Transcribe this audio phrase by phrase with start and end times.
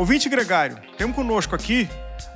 [0.00, 1.86] Ouvinte Gregário, temos conosco aqui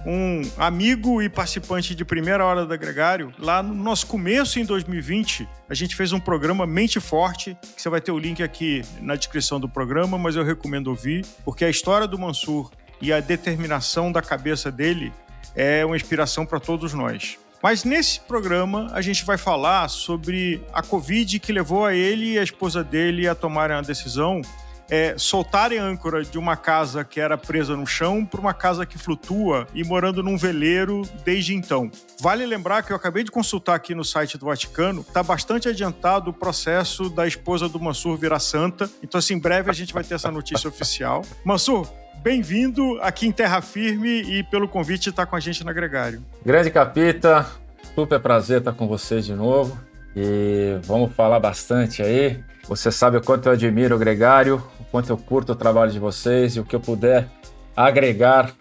[0.04, 3.32] um amigo e participante de primeira hora da Gregário.
[3.38, 7.88] Lá no nosso começo, em 2020, a gente fez um programa Mente Forte, que você
[7.88, 11.70] vai ter o link aqui na descrição do programa, mas eu recomendo ouvir, porque a
[11.70, 15.10] história do Mansur e a determinação da cabeça dele
[15.56, 17.38] é uma inspiração para todos nós.
[17.62, 22.38] Mas nesse programa a gente vai falar sobre a Covid que levou a ele e
[22.38, 24.42] a esposa dele a tomarem a decisão
[24.90, 28.98] é, soltarem âncora de uma casa que era presa no chão para uma casa que
[28.98, 31.90] flutua e morando num veleiro desde então.
[32.20, 36.30] Vale lembrar que eu acabei de consultar aqui no site do Vaticano, está bastante adiantado
[36.30, 38.90] o processo da esposa do Mansur virar santa.
[39.02, 41.22] Então, assim, em breve a gente vai ter essa notícia oficial.
[41.44, 41.88] Mansur,
[42.22, 46.22] bem-vindo aqui em Terra Firme e pelo convite estar com a gente na Gregário.
[46.44, 47.46] Grande Capita,
[47.94, 49.78] super prazer estar com vocês de novo
[50.16, 52.42] e vamos falar bastante aí.
[52.66, 55.98] Você sabe o quanto eu admiro o Gregário, o quanto eu curto o trabalho de
[55.98, 57.28] vocês e o que eu puder
[57.76, 58.54] agregar,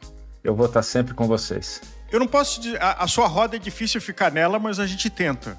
[0.44, 1.82] eu vou estar sempre com vocês.
[2.12, 5.10] Eu não posso dizer, a, a sua roda é difícil ficar nela, mas a gente
[5.10, 5.58] tenta.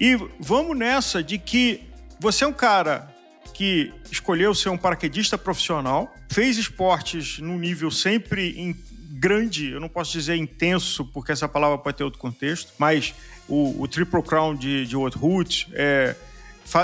[0.00, 3.08] E vamos nessa de que você é um cara
[3.54, 8.76] que escolheu ser um paraquedista profissional, fez esportes num nível sempre em
[9.18, 13.14] grande, eu não posso dizer intenso, porque essa palavra pode ter outro contexto, mas
[13.48, 16.14] o, o Triple Crown de, de Root, é,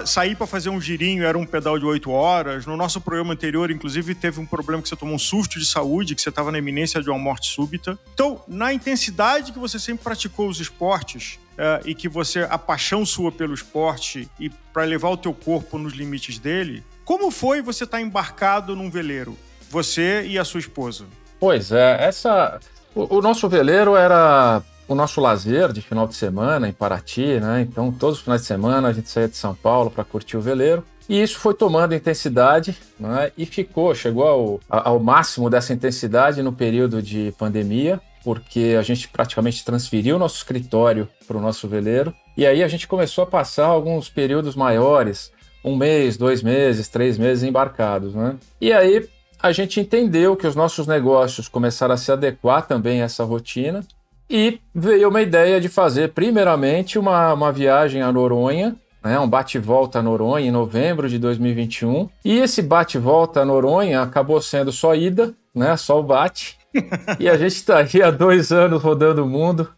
[0.07, 2.67] sair para fazer um girinho era um pedal de 8 horas.
[2.67, 6.15] No nosso programa anterior, inclusive, teve um problema que você tomou um susto de saúde,
[6.15, 7.99] que você estava na iminência de uma morte súbita.
[8.15, 13.05] Então, na intensidade que você sempre praticou os esportes é, e que você, a paixão
[13.05, 17.85] sua pelo esporte e para levar o teu corpo nos limites dele, como foi você
[17.85, 19.37] estar tá embarcado num veleiro?
[19.69, 21.07] Você e a sua esposa?
[21.41, 22.61] Pois é, essa.
[22.95, 27.63] O, o nosso veleiro era o nosso lazer de final de semana em Paraty, né?
[27.63, 30.41] Então, todos os finais de semana a gente saía de São Paulo para curtir o
[30.41, 30.85] veleiro.
[31.09, 33.33] E isso foi tomando intensidade né?
[33.37, 39.09] e ficou, chegou ao, ao máximo dessa intensidade no período de pandemia, porque a gente
[39.09, 42.15] praticamente transferiu nosso escritório para o nosso veleiro.
[42.37, 45.33] E aí a gente começou a passar alguns períodos maiores,
[45.65, 48.15] um mês, dois meses, três meses embarcados.
[48.15, 48.37] Né?
[48.61, 49.09] E aí
[49.43, 53.85] a gente entendeu que os nossos negócios começaram a se adequar também a essa rotina
[54.29, 59.99] e veio uma ideia de fazer, primeiramente, uma, uma viagem a Noronha, né, um bate-volta
[59.99, 62.09] a Noronha em novembro de 2021.
[62.25, 66.57] E esse bate-volta a Noronha acabou sendo só ida, né, só o bate.
[67.19, 69.69] e a gente está aqui há dois anos rodando o mundo.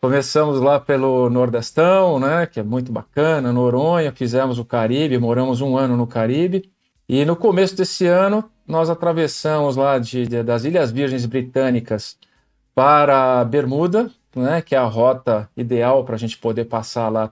[0.00, 5.76] Começamos lá pelo Nordestão, né, que é muito bacana, Noronha, fizemos o Caribe, moramos um
[5.76, 6.70] ano no Caribe.
[7.08, 12.16] E no começo desse ano nós atravessamos lá de, de, das Ilhas Virgens Britânicas
[12.76, 17.30] para Bermuda, né, que é a rota ideal para a gente poder passar lá,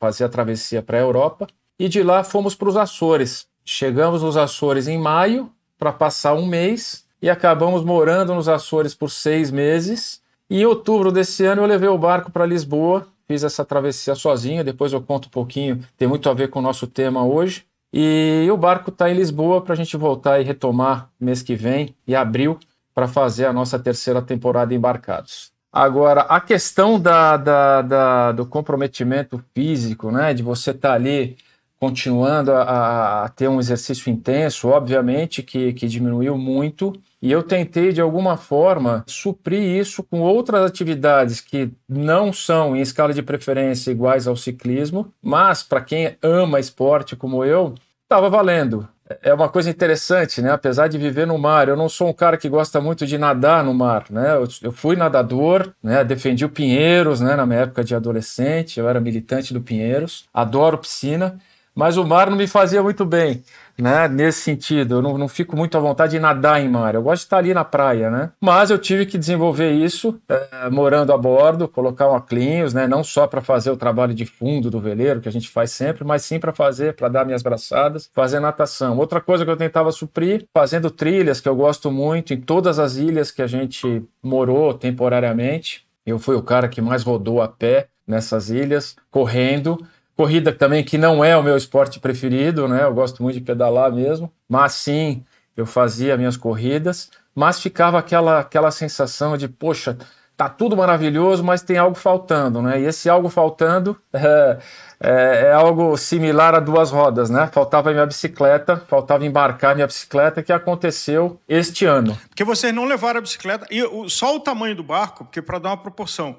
[0.00, 1.46] fazer a travessia para a Europa.
[1.78, 3.46] E de lá fomos para os Açores.
[3.62, 9.10] Chegamos nos Açores em maio para passar um mês e acabamos morando nos Açores por
[9.10, 10.22] seis meses.
[10.48, 14.64] E em outubro desse ano eu levei o barco para Lisboa, fiz essa travessia sozinho.
[14.64, 17.66] Depois eu conto um pouquinho, tem muito a ver com o nosso tema hoje.
[17.92, 21.94] E o barco está em Lisboa para a gente voltar e retomar mês que vem,
[22.08, 22.58] em abril,
[22.96, 25.52] para fazer a nossa terceira temporada embarcados.
[25.70, 31.36] Agora, a questão da, da, da, do comprometimento físico, né, de você estar tá ali
[31.78, 37.92] continuando a, a, ter um exercício intenso, obviamente que, que diminuiu muito, e eu tentei
[37.92, 43.90] de alguma forma suprir isso com outras atividades que não são em escala de preferência
[43.90, 47.74] iguais ao ciclismo, mas para quem ama esporte como eu,
[48.04, 48.88] estava valendo.
[49.22, 50.50] É uma coisa interessante, né?
[50.50, 53.62] Apesar de viver no mar, eu não sou um cara que gosta muito de nadar
[53.62, 54.34] no mar, né?
[54.34, 56.02] Eu, eu fui nadador, né?
[56.02, 57.36] Defendi o Pinheiros, né?
[57.36, 61.38] Na minha época de adolescente, eu era militante do Pinheiros, adoro piscina,
[61.76, 63.44] mas o mar não me fazia muito bem
[63.78, 64.08] né?
[64.08, 66.94] Nesse sentido, eu não, não, fico muito à vontade de nadar em mar.
[66.94, 68.30] Eu gosto de estar ali na praia, né?
[68.40, 72.86] Mas eu tive que desenvolver isso é, morando a bordo, colocar um aclinhos, né?
[72.86, 76.04] Não só para fazer o trabalho de fundo do veleiro que a gente faz sempre,
[76.04, 78.96] mas sim para fazer, para dar minhas braçadas, fazer natação.
[78.98, 82.96] Outra coisa que eu tentava suprir, fazendo trilhas que eu gosto muito em todas as
[82.96, 85.84] ilhas que a gente morou temporariamente.
[86.04, 89.84] Eu fui o cara que mais rodou a pé nessas ilhas, correndo
[90.16, 92.84] Corrida também que não é o meu esporte preferido, né?
[92.84, 95.24] Eu gosto muito de pedalar mesmo, mas sim,
[95.56, 99.96] eu fazia minhas corridas, mas ficava aquela aquela sensação de, poxa,
[100.36, 102.80] tá tudo maravilhoso, mas tem algo faltando, né?
[102.80, 104.58] E esse algo faltando é,
[105.00, 107.48] é, é, algo similar a duas rodas, né?
[107.50, 112.18] Faltava minha bicicleta, faltava embarcar minha bicicleta, que aconteceu este ano.
[112.28, 115.70] Porque vocês não levaram a bicicleta, e só o tamanho do barco, porque para dar
[115.70, 116.36] uma proporção,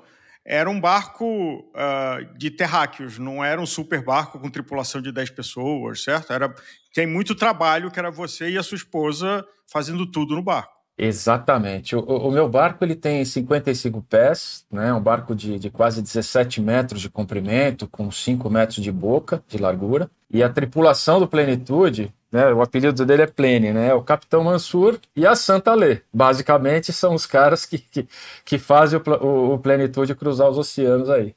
[0.47, 5.31] era um barco uh, de terráqueos, não era um super barco com tripulação de 10
[5.31, 6.31] pessoas, certo?
[6.31, 6.55] Era,
[6.93, 10.71] tem muito trabalho que era você e a sua esposa fazendo tudo no barco.
[10.97, 11.95] Exatamente.
[11.95, 14.91] O, o, meu barco ele tem 55 pés, né?
[14.93, 19.57] um barco de, de quase 17 metros de comprimento, com 5 metros de boca de
[19.57, 20.09] largura.
[20.31, 22.51] E a tripulação do Plenitude, né?
[22.53, 23.93] o apelido dele é Plene, né?
[23.93, 26.01] o Capitão Mansur e a Santa Lê.
[26.13, 28.07] Basicamente são os caras que, que,
[28.43, 31.35] que fazem o, o, o Plenitude cruzar os oceanos aí.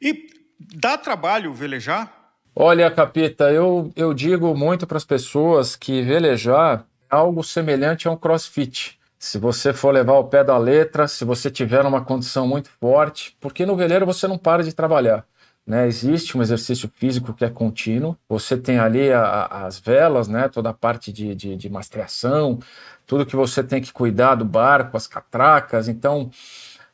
[0.00, 0.28] E
[0.58, 2.12] dá trabalho velejar?
[2.54, 8.10] Olha, Capita, eu, eu digo muito para as pessoas que velejar é algo semelhante a
[8.10, 8.98] um crossfit.
[9.18, 13.36] Se você for levar o pé da letra, se você tiver uma condição muito forte,
[13.40, 15.24] porque no veleiro você não para de trabalhar.
[15.66, 15.86] Né?
[15.86, 18.16] Existe um exercício físico que é contínuo.
[18.28, 20.48] Você tem ali a, a, as velas, né?
[20.48, 22.58] toda a parte de, de, de mastreação,
[23.06, 25.88] tudo que você tem que cuidar do barco, as catracas.
[25.88, 26.30] Então,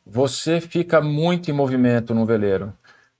[0.06, 2.72] você fica muito em movimento no veleiro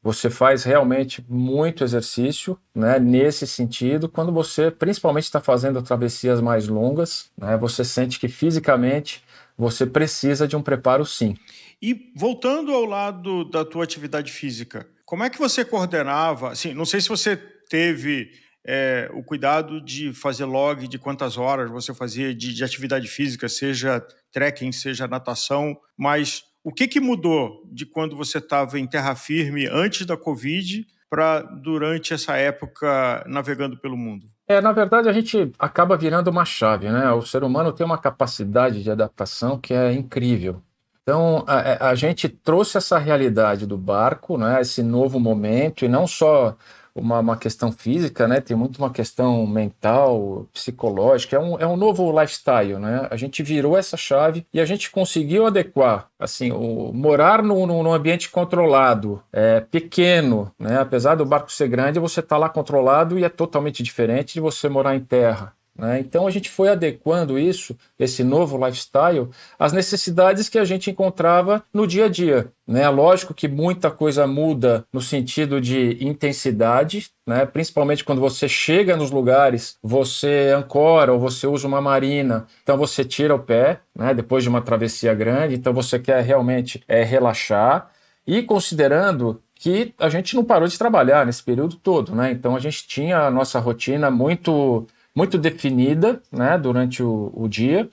[0.03, 6.69] você faz realmente muito exercício, né, nesse sentido, quando você principalmente está fazendo travessias mais
[6.69, 9.23] longas, né, você sente que fisicamente
[9.57, 11.37] você precisa de um preparo sim.
[11.83, 16.51] E voltando ao lado da tua atividade física, como é que você coordenava?
[16.51, 18.31] Assim, não sei se você teve
[18.63, 23.49] é, o cuidado de fazer log de quantas horas você fazia de, de atividade física,
[23.49, 29.15] seja trekking, seja natação, mas o que, que mudou de quando você estava em terra
[29.15, 34.27] firme antes da Covid para durante essa época navegando pelo mundo?
[34.47, 37.11] É, na verdade, a gente acaba virando uma chave, né?
[37.13, 40.63] O ser humano tem uma capacidade de adaptação que é incrível.
[41.09, 44.61] Então, a, a gente trouxe essa realidade do barco, né?
[44.61, 46.55] Esse novo momento, e não só
[46.95, 48.43] uma, uma questão física, né?
[48.43, 51.37] Tem muito uma questão mental, psicológica.
[51.37, 53.09] É um, é um novo lifestyle, né?
[53.11, 57.91] A gente virou essa chave e a gente conseguiu adequar, assim, o, morar no, num
[57.91, 60.79] ambiente controlado, é, pequeno, né?
[60.79, 64.69] Apesar do barco ser grande, você está lá controlado e é totalmente diferente de você
[64.69, 65.55] morar em terra.
[65.79, 66.01] Né?
[66.01, 71.63] Então a gente foi adequando isso, esse novo lifestyle, às necessidades que a gente encontrava
[71.73, 72.51] no dia a dia.
[72.67, 72.89] Né?
[72.89, 77.47] Lógico que muita coisa muda no sentido de intensidade, né?
[77.47, 83.05] principalmente quando você chega nos lugares, você ancora ou você usa uma marina, então você
[83.05, 84.13] tira o pé né?
[84.13, 87.91] depois de uma travessia grande, então você quer realmente é, relaxar.
[88.27, 92.31] E considerando que a gente não parou de trabalhar nesse período todo, né?
[92.31, 94.87] Então a gente tinha a nossa rotina muito
[95.19, 97.91] muito definida né, durante o, o dia,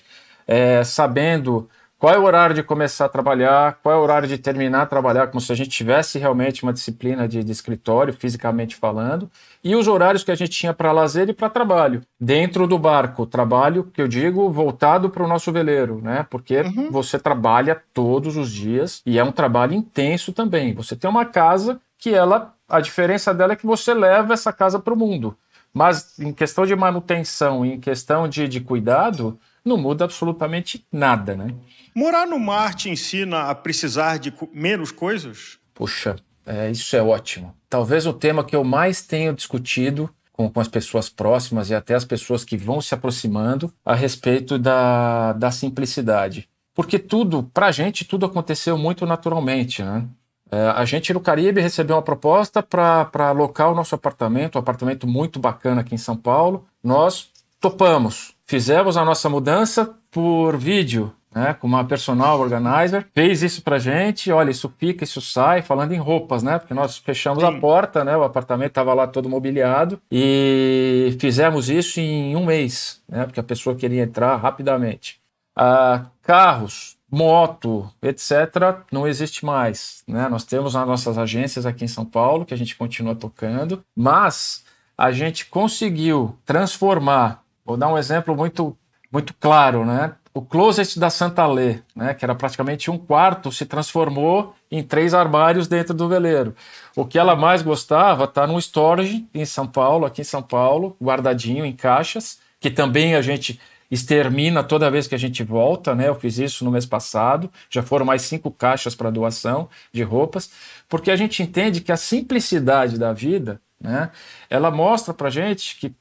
[0.48, 1.68] é, sabendo
[1.98, 4.86] qual é o horário de começar a trabalhar, qual é o horário de terminar a
[4.86, 9.28] trabalhar, como se a gente tivesse realmente uma disciplina de, de escritório, fisicamente falando,
[9.64, 12.04] e os horários que a gente tinha para lazer e para trabalho.
[12.20, 16.28] Dentro do barco, trabalho que eu digo voltado para o nosso veleiro, né?
[16.30, 16.92] Porque uhum.
[16.92, 20.76] você trabalha todos os dias e é um trabalho intenso também.
[20.76, 24.78] Você tem uma casa que ela, a diferença dela é que você leva essa casa
[24.78, 25.36] para o mundo.
[25.76, 31.54] Mas em questão de manutenção, em questão de, de cuidado, não muda absolutamente nada, né?
[31.94, 35.60] Morar no mar te ensina a precisar de menos coisas?
[35.74, 37.54] Puxa, é, isso é ótimo.
[37.70, 41.94] Talvez o tema que eu mais tenho discutido com, com, as pessoas próximas e até
[41.94, 46.48] as pessoas que vão se aproximando a respeito da, da simplicidade.
[46.74, 50.08] Porque tudo, para a gente, tudo aconteceu muito naturalmente, né?
[50.56, 55.06] É, a gente no Caribe recebeu uma proposta para alocar o nosso apartamento, um apartamento
[55.06, 56.66] muito bacana aqui em São Paulo.
[56.82, 63.62] Nós topamos, fizemos a nossa mudança por vídeo, né, com uma personal organizer, fez isso
[63.64, 67.50] pra gente, olha, isso fica, isso sai, falando em roupas, né, porque nós fechamos Sim.
[67.50, 73.02] a porta, né, o apartamento estava lá todo mobiliado e fizemos isso em um mês,
[73.10, 75.20] né, porque a pessoa queria entrar rapidamente.
[75.54, 80.04] Ah, carros, moto, etc., não existe mais.
[80.08, 80.28] Né?
[80.28, 84.64] Nós temos as nossas agências aqui em São Paulo, que a gente continua tocando, mas
[84.98, 88.78] a gente conseguiu transformar, vou dar um exemplo muito,
[89.12, 90.14] muito claro, né?
[90.34, 95.14] O closet da Santa Lê, né, que era praticamente um quarto, se transformou em três
[95.14, 96.54] armários dentro do veleiro.
[96.94, 100.98] O que ela mais gostava está num storage em São Paulo, aqui em São Paulo,
[101.02, 106.08] guardadinho em caixas, que também a gente extermina toda vez que a gente volta, né?
[106.08, 110.50] Eu fiz isso no mês passado, já foram mais cinco caixas para doação de roupas,
[110.90, 114.12] porque a gente entende que a simplicidade da vida, né?
[114.50, 115.94] Ela mostra para gente que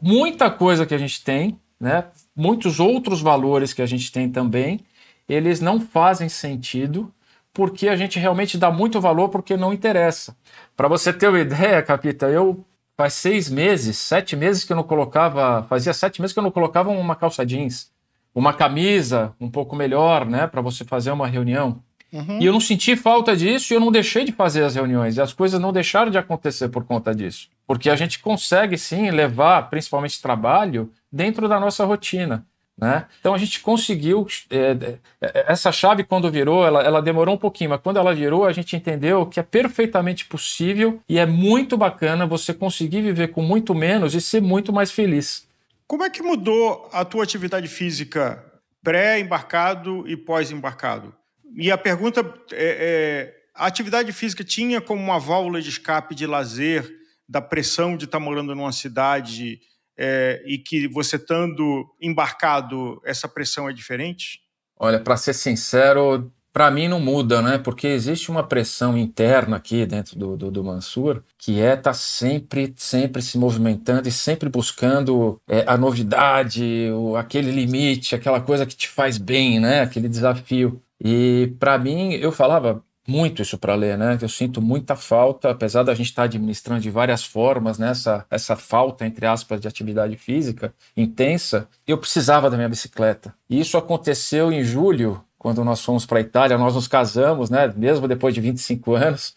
[0.00, 2.04] muita coisa que a gente tem, né?
[2.34, 4.80] Muitos outros valores que a gente tem também,
[5.28, 7.12] eles não fazem sentido
[7.52, 10.36] porque a gente realmente dá muito valor porque não interessa.
[10.76, 12.64] Para você ter uma ideia, Capita, eu
[12.96, 16.50] faz seis meses, sete meses que eu não colocava, fazia sete meses que eu não
[16.50, 17.90] colocava uma calça jeans,
[18.34, 21.82] uma camisa um pouco melhor, né, para você fazer uma reunião.
[22.12, 22.38] Uhum.
[22.40, 25.16] E eu não senti falta disso e eu não deixei de fazer as reuniões.
[25.16, 27.48] E as coisas não deixaram de acontecer por conta disso.
[27.66, 32.46] Porque a gente consegue sim levar, principalmente trabalho, dentro da nossa rotina.
[32.76, 33.06] Né?
[33.20, 34.26] Então a gente conseguiu.
[34.50, 38.44] É, é, essa chave, quando virou, ela, ela, demorou um pouquinho, mas quando ela virou,
[38.44, 43.42] a gente entendeu que é perfeitamente possível e é muito bacana você conseguir viver com
[43.42, 45.46] muito menos e ser muito mais feliz.
[45.86, 48.44] Como é que mudou a tua atividade física
[48.82, 51.14] pré-embarcado e pós-embarcado?
[51.56, 56.26] E a pergunta é, é: a atividade física tinha como uma válvula de escape de
[56.26, 56.90] lazer
[57.28, 59.60] da pressão de estar morando numa cidade
[59.96, 64.40] é, e que você estando embarcado, essa pressão é diferente?
[64.78, 67.58] Olha, para ser sincero, para mim não muda, né?
[67.58, 71.94] Porque existe uma pressão interna aqui dentro do, do, do Mansur que é estar tá
[71.94, 78.64] sempre, sempre se movimentando e sempre buscando é, a novidade, o, aquele limite, aquela coisa
[78.64, 79.80] que te faz bem, né?
[79.80, 80.80] Aquele desafio.
[81.04, 84.18] E para mim, eu falava, muito isso para ler, né?
[84.20, 87.90] Eu sinto muita falta, apesar da gente estar tá administrando de várias formas, né?
[87.90, 93.34] Essa, essa falta, entre aspas, de atividade física intensa, eu precisava da minha bicicleta.
[93.48, 97.70] E isso aconteceu em julho, quando nós fomos para a Itália, nós nos casamos, né?
[97.76, 99.34] Mesmo depois de 25 anos,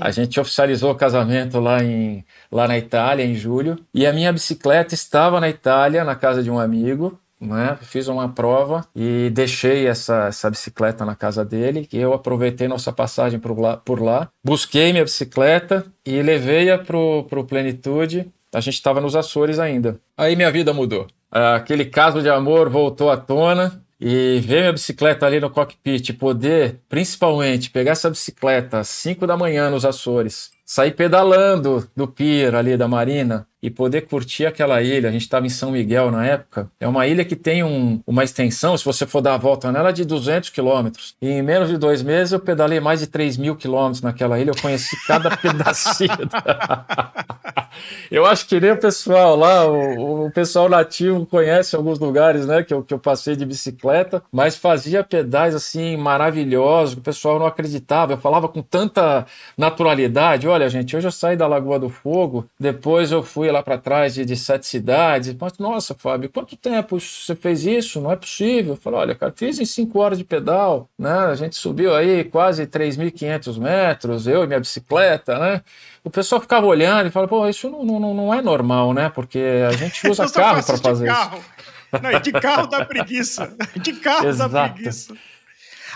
[0.00, 0.12] a hum.
[0.12, 3.78] gente oficializou o casamento lá, em, lá na Itália, em julho.
[3.92, 7.78] E a minha bicicleta estava na Itália, na casa de um amigo né?
[7.80, 11.88] Fiz uma prova e deixei essa, essa bicicleta na casa dele.
[11.92, 17.24] E eu aproveitei nossa passagem por lá, por lá busquei minha bicicleta e levei-a pro,
[17.24, 18.30] pro Plenitude.
[18.52, 19.98] A gente estava nos Açores ainda.
[20.16, 21.06] Aí minha vida mudou.
[21.30, 26.80] Aquele caso de amor voltou à tona e ver minha bicicleta ali no cockpit, poder,
[26.88, 32.76] principalmente, pegar essa bicicleta às 5 da manhã nos Açores, sair pedalando do pier ali
[32.76, 35.08] da marina e poder curtir aquela ilha.
[35.08, 36.70] A gente estava em São Miguel na época.
[36.80, 39.92] É uma ilha que tem um, uma extensão, se você for dar a volta nela,
[39.92, 41.14] de 200 quilômetros.
[41.20, 44.50] E em menos de dois meses eu pedalei mais de 3 mil quilômetros naquela ilha.
[44.50, 46.10] Eu conheci cada pedacinho.
[48.10, 52.62] eu acho que nem o pessoal lá, o, o, pessoal nativo conhece alguns lugares né,
[52.62, 57.46] que, eu, que eu passei de bicicleta, mas fazia pedais assim maravilhosos, o pessoal não
[57.46, 58.14] acreditava.
[58.14, 59.26] Eu falava com tanta
[59.56, 60.48] naturalidade.
[60.48, 64.14] Olha, gente, hoje eu saí da Lagoa do Fogo, depois eu fui lá para trás
[64.14, 65.34] de, de, sete cidades.
[65.38, 68.00] Mas, nossa, Fábio, quanto tempo você fez isso?
[68.00, 68.74] Não é possível.
[68.74, 71.12] Eu falei, olha, cara, fiz em cinco horas de pedal, né?
[71.12, 75.62] A gente subiu aí quase 3.500 metros, eu e minha bicicleta, né?
[76.02, 79.08] O pessoal ficava olhando e falava, pô, isso não, não, não é normal, né?
[79.08, 81.38] Porque a gente usa carro para fazer carro.
[81.38, 82.02] isso.
[82.02, 83.56] Não, de carro dá preguiça.
[83.76, 84.52] De carro Exato.
[84.52, 85.14] dá preguiça.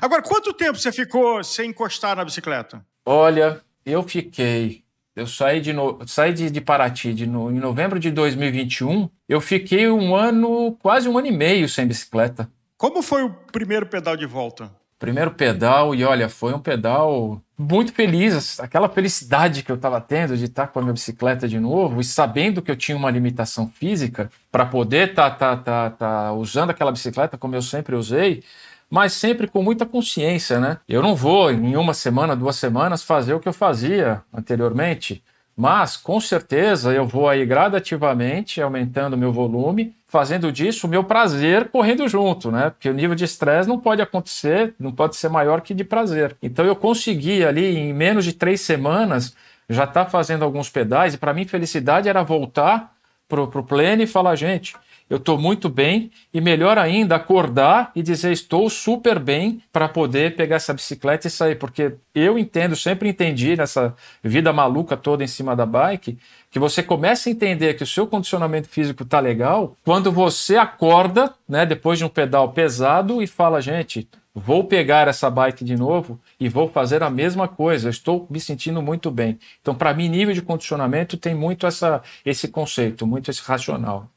[0.01, 2.85] Agora, quanto tempo você ficou sem encostar na bicicleta?
[3.07, 4.84] Olha, eu fiquei.
[5.17, 9.09] Eu saí de, no, saí de, de Paraty de no, em novembro de 2021.
[9.29, 12.51] Eu fiquei um ano, quase um ano e meio sem bicicleta.
[12.77, 14.71] Como foi o primeiro pedal de volta?
[14.99, 18.59] Primeiro pedal, e olha, foi um pedal muito feliz.
[18.59, 22.05] Aquela felicidade que eu estava tendo de estar com a minha bicicleta de novo e
[22.05, 26.71] sabendo que eu tinha uma limitação física para poder estar tá, tá, tá, tá usando
[26.71, 28.43] aquela bicicleta como eu sempre usei
[28.91, 30.79] mas sempre com muita consciência, né?
[30.89, 35.23] Eu não vou em uma semana, duas semanas fazer o que eu fazia anteriormente,
[35.57, 41.69] mas com certeza eu vou aí gradativamente aumentando meu volume, fazendo disso o meu prazer
[41.69, 42.71] correndo junto, né?
[42.71, 46.37] Porque o nível de estresse não pode acontecer, não pode ser maior que de prazer.
[46.43, 49.35] Então eu consegui ali em menos de três semanas
[49.69, 52.93] já estar tá fazendo alguns pedais e para mim felicidade era voltar
[53.29, 54.77] pro, pro pleno e falar, gente,
[55.09, 60.35] eu estou muito bem e melhor ainda acordar e dizer estou super bem para poder
[60.35, 65.27] pegar essa bicicleta e sair, porque eu entendo, sempre entendi nessa vida maluca toda em
[65.27, 66.19] cima da bike,
[66.51, 71.35] que você começa a entender que o seu condicionamento físico está legal quando você acorda,
[71.49, 76.19] né, depois de um pedal pesado e fala, gente, vou pegar essa bike de novo
[76.41, 77.89] e vou fazer a mesma coisa.
[77.89, 79.39] Estou me sentindo muito bem.
[79.61, 84.09] Então, para mim, nível de condicionamento tem muito essa, esse conceito, muito esse racional.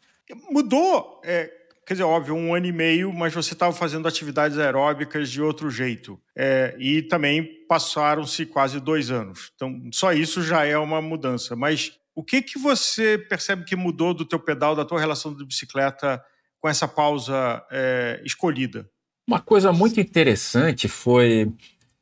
[0.49, 1.51] Mudou, é,
[1.85, 5.69] quer dizer, óbvio, um ano e meio, mas você estava fazendo atividades aeróbicas de outro
[5.71, 6.19] jeito.
[6.35, 9.51] É, e também passaram-se quase dois anos.
[9.55, 11.55] Então, só isso já é uma mudança.
[11.55, 15.45] Mas o que, que você percebe que mudou do teu pedal, da tua relação de
[15.45, 16.21] bicicleta
[16.59, 18.89] com essa pausa é, escolhida?
[19.25, 21.51] Uma coisa muito interessante foi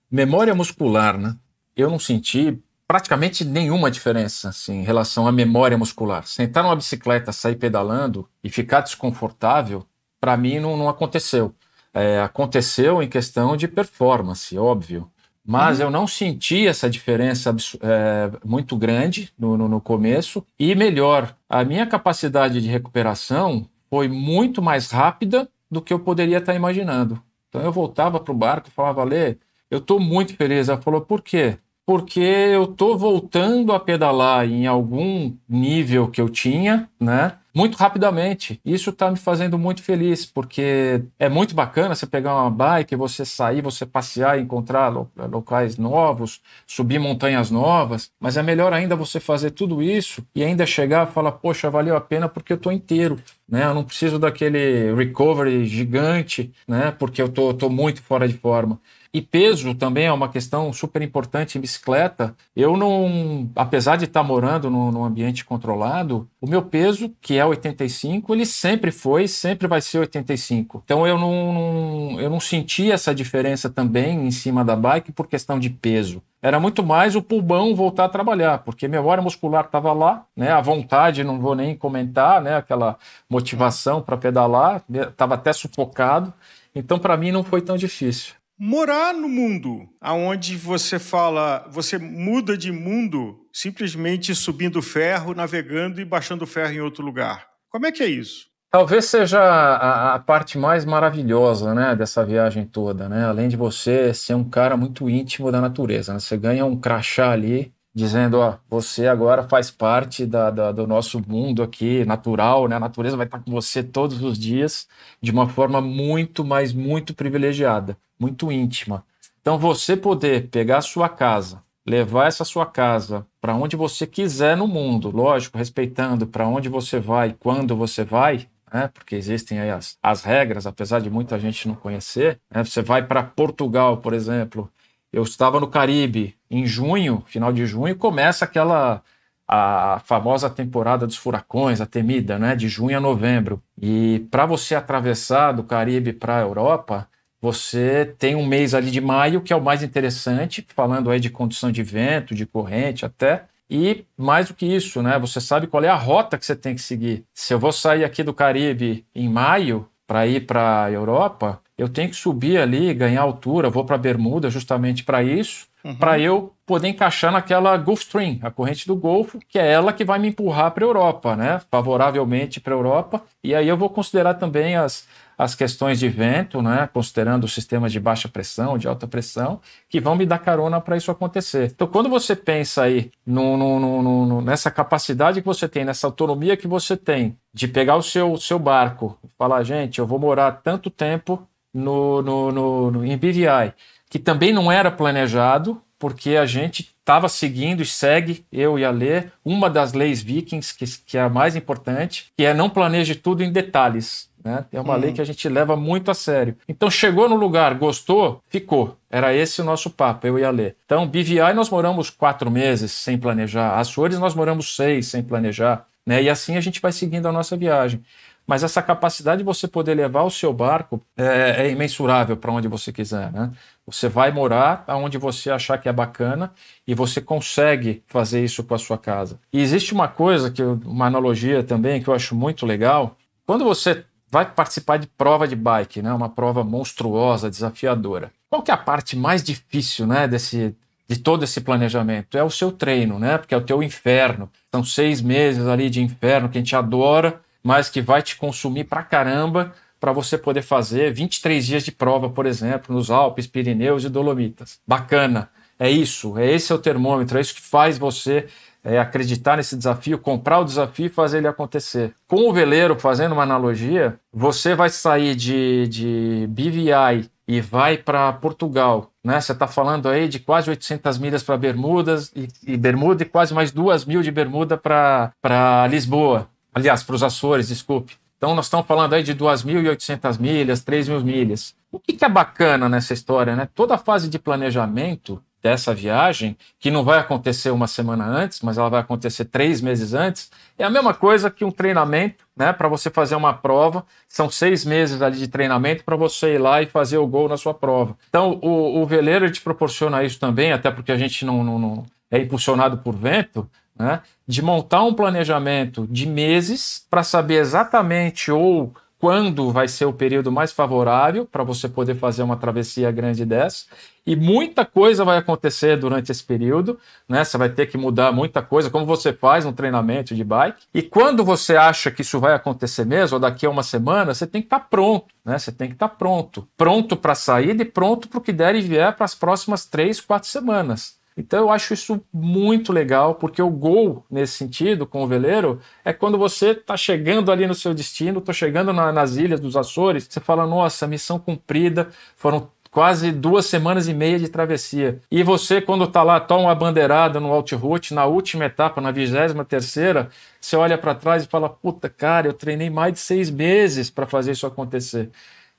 [0.09, 1.35] memória muscular, né?
[1.75, 6.25] Eu não senti praticamente nenhuma diferença assim, em relação à memória muscular.
[6.25, 9.85] Sentar numa bicicleta, sair pedalando e ficar desconfortável,
[10.19, 11.53] para mim não, não aconteceu.
[11.93, 15.09] É, aconteceu em questão de performance, óbvio.
[15.45, 15.85] Mas uhum.
[15.85, 20.45] eu não senti essa diferença é, muito grande no, no, no começo.
[20.59, 26.39] E melhor, a minha capacidade de recuperação foi muito mais rápida do que eu poderia
[26.39, 27.21] estar imaginando.
[27.47, 29.37] Então eu voltava para o barco e falava, Lê,
[29.69, 30.67] eu estou muito feliz.
[30.67, 31.57] Ela falou, por quê?
[31.85, 37.37] Porque eu estou voltando a pedalar em algum nível que eu tinha, né?
[37.55, 38.59] muito rapidamente.
[38.65, 43.23] Isso está me fazendo muito feliz, porque é muito bacana você pegar uma bike, você
[43.23, 44.89] sair, você passear, encontrar
[45.31, 50.65] locais novos, subir montanhas novas, mas é melhor ainda você fazer tudo isso e ainda
[50.65, 53.17] chegar e falar, poxa, valeu a pena porque eu estou inteiro.
[53.47, 53.63] Né?
[53.63, 56.91] Eu não preciso daquele recovery gigante, né?
[56.91, 58.79] Porque eu tô, tô muito fora de forma.
[59.15, 62.35] E peso também é uma questão super importante em bicicleta.
[62.53, 67.45] Eu não, apesar de estar morando num, num, ambiente controlado, o meu peso, que é
[67.45, 70.81] 85, ele sempre foi, sempre vai ser 85.
[70.83, 75.27] Então eu não, não, eu não senti essa diferença também em cima da bike por
[75.27, 76.21] questão de peso.
[76.41, 80.51] Era muito mais o pulmão voltar a trabalhar, porque minha memória muscular estava lá, né?
[80.51, 82.57] A vontade, não vou nem comentar, né?
[82.57, 82.97] Aquela
[83.29, 86.33] motivação para pedalar, estava até sufocado.
[86.75, 92.57] Então, para mim, não foi tão difícil morar no mundo aonde você fala, você muda
[92.57, 97.47] de mundo simplesmente subindo ferro, navegando e baixando ferro em outro lugar.
[97.69, 98.47] Como é que é isso?
[98.71, 103.25] Talvez seja a, a, parte mais maravilhosa, né, dessa viagem toda, né?
[103.25, 106.19] Além de você ser um cara muito íntimo da natureza, né?
[106.19, 111.21] Você ganha um crachá ali dizendo, ó, você agora faz parte da, da, do nosso
[111.25, 112.75] mundo aqui natural, né?
[112.75, 114.85] A natureza vai estar com você todos os dias
[115.21, 119.05] de uma forma muito, mas muito privilegiada, muito íntima.
[119.39, 124.57] Então você poder pegar a sua casa, levar essa sua casa para onde você quiser
[124.57, 128.89] no mundo, lógico, respeitando para onde você vai, quando você vai, né?
[128.93, 132.41] Porque existem aí as, as regras, apesar de muita gente não conhecer.
[132.53, 132.61] Né?
[132.61, 134.69] Você vai para Portugal, por exemplo,
[135.15, 139.01] eu estava no Caribe em junho, final de junho, começa aquela
[139.47, 143.61] a famosa temporada dos furacões, a temida, né, de junho a novembro.
[143.81, 147.07] E para você atravessar do Caribe para a Europa,
[147.39, 151.29] você tem um mês ali de maio que é o mais interessante, falando aí de
[151.29, 153.45] condição de vento, de corrente até.
[153.69, 155.17] E mais do que isso, né?
[155.19, 157.23] Você sabe qual é a rota que você tem que seguir.
[157.33, 161.89] Se eu vou sair aqui do Caribe em maio para ir para a Europa, eu
[161.89, 165.95] tenho que subir ali, ganhar altura, vou para Bermuda justamente para isso, uhum.
[165.95, 170.05] para eu poder encaixar naquela Gulf Stream, a corrente do Golfo, que é ela que
[170.05, 171.61] vai me empurrar para a Europa, né?
[171.69, 173.21] Favoravelmente para a Europa.
[173.43, 175.05] E aí eu vou considerar também as,
[175.37, 179.59] as questões de vento, né, considerando os sistemas de baixa pressão, de alta pressão,
[179.89, 181.71] que vão me dar carona para isso acontecer.
[181.75, 186.57] Então, quando você pensa aí no, no, no, nessa capacidade que você tem, nessa autonomia
[186.57, 190.51] que você tem de pegar o seu, seu barco e falar, gente, eu vou morar
[190.63, 193.73] tanto tempo no, no, no, no, em BVI,
[194.09, 198.91] que também não era planejado, porque a gente estava seguindo e segue, eu e a
[198.91, 203.13] Lê, uma das leis vikings, que, que é a mais importante, que é não planeje
[203.13, 204.29] tudo em detalhes.
[204.43, 204.63] Né?
[204.71, 204.99] É uma uhum.
[204.99, 206.55] lei que a gente leva muito a sério.
[206.69, 208.95] Então, chegou no lugar, gostou, ficou.
[209.09, 210.75] Era esse o nosso papo, eu e a Lê.
[210.85, 213.77] Então, BVI nós moramos quatro meses sem planejar.
[213.79, 215.87] Açores nós moramos seis sem planejar.
[216.05, 216.23] Né?
[216.23, 218.03] E assim a gente vai seguindo a nossa viagem.
[218.47, 222.67] Mas essa capacidade de você poder levar o seu barco é, é imensurável para onde
[222.67, 223.31] você quiser.
[223.31, 223.51] Né?
[223.87, 226.51] Você vai morar aonde você achar que é bacana
[226.87, 229.39] e você consegue fazer isso com a sua casa.
[229.51, 233.17] E existe uma coisa, que eu, uma analogia também que eu acho muito legal.
[233.45, 236.13] Quando você vai participar de prova de bike, né?
[236.13, 238.31] uma prova monstruosa, desafiadora.
[238.49, 240.75] Qual que é a parte mais difícil né, desse,
[241.07, 242.37] de todo esse planejamento?
[242.37, 243.37] É o seu treino, né?
[243.37, 244.49] porque é o teu inferno.
[244.71, 248.83] São seis meses ali de inferno que a gente adora, mas que vai te consumir
[248.83, 254.03] pra caramba para você poder fazer 23 dias de prova, por exemplo, nos Alpes, Pirineus
[254.03, 254.79] e Dolomitas.
[254.87, 255.49] Bacana.
[255.79, 258.47] É isso, é esse é o termômetro, é isso que faz você
[258.83, 262.13] é, acreditar nesse desafio, comprar o desafio e fazer ele acontecer.
[262.27, 268.31] Com o veleiro, fazendo uma analogia, você vai sair de, de BVI e vai para
[268.33, 269.41] Portugal, né?
[269.41, 273.53] Você está falando aí de quase 800 milhas para Bermudas e, e Bermuda e quase
[273.53, 276.47] mais 2 mil de Bermuda para Lisboa.
[276.75, 278.17] Aliás, para os Açores, desculpe.
[278.37, 281.73] Então, nós estamos falando aí de 2.800 milhas, 3.000 milhas.
[281.89, 283.69] O que, que é bacana nessa história, né?
[283.73, 288.77] Toda a fase de planejamento dessa viagem, que não vai acontecer uma semana antes, mas
[288.77, 292.73] ela vai acontecer três meses antes, é a mesma coisa que um treinamento, né?
[292.73, 296.81] Para você fazer uma prova, são seis meses ali de treinamento para você ir lá
[296.81, 298.17] e fazer o gol na sua prova.
[298.27, 302.05] Então, o, o veleiro te proporciona isso também, até porque a gente não, não, não
[302.29, 308.93] é impulsionado por vento, né, de montar um planejamento de meses para saber exatamente ou
[309.25, 313.85] quando vai ser o período mais favorável para você poder fazer uma travessia grande dessa.
[314.23, 317.43] E muita coisa vai acontecer durante esse período, né?
[317.43, 320.83] Você vai ter que mudar muita coisa, como você faz no treinamento de bike.
[320.93, 324.45] E quando você acha que isso vai acontecer mesmo, ou daqui a uma semana, você
[324.45, 325.57] tem que estar tá pronto, né?
[325.57, 326.67] Você tem que estar tá pronto.
[326.77, 329.85] Pronto para a saída e pronto para o que der e vier para as próximas
[329.85, 331.17] três, quatro semanas.
[331.37, 336.13] Então eu acho isso muito legal, porque o gol nesse sentido com o veleiro é
[336.13, 340.27] quando você está chegando ali no seu destino, estou chegando na, nas ilhas dos Açores,
[340.29, 345.19] você fala, nossa, missão cumprida, foram quase duas semanas e meia de travessia.
[345.29, 349.65] E você, quando está lá, toma uma bandeirada no Outroute, na última etapa, na vigésima
[349.65, 350.29] terceira,
[350.61, 354.25] você olha para trás e fala, puta, cara, eu treinei mais de seis meses para
[354.25, 355.29] fazer isso acontecer.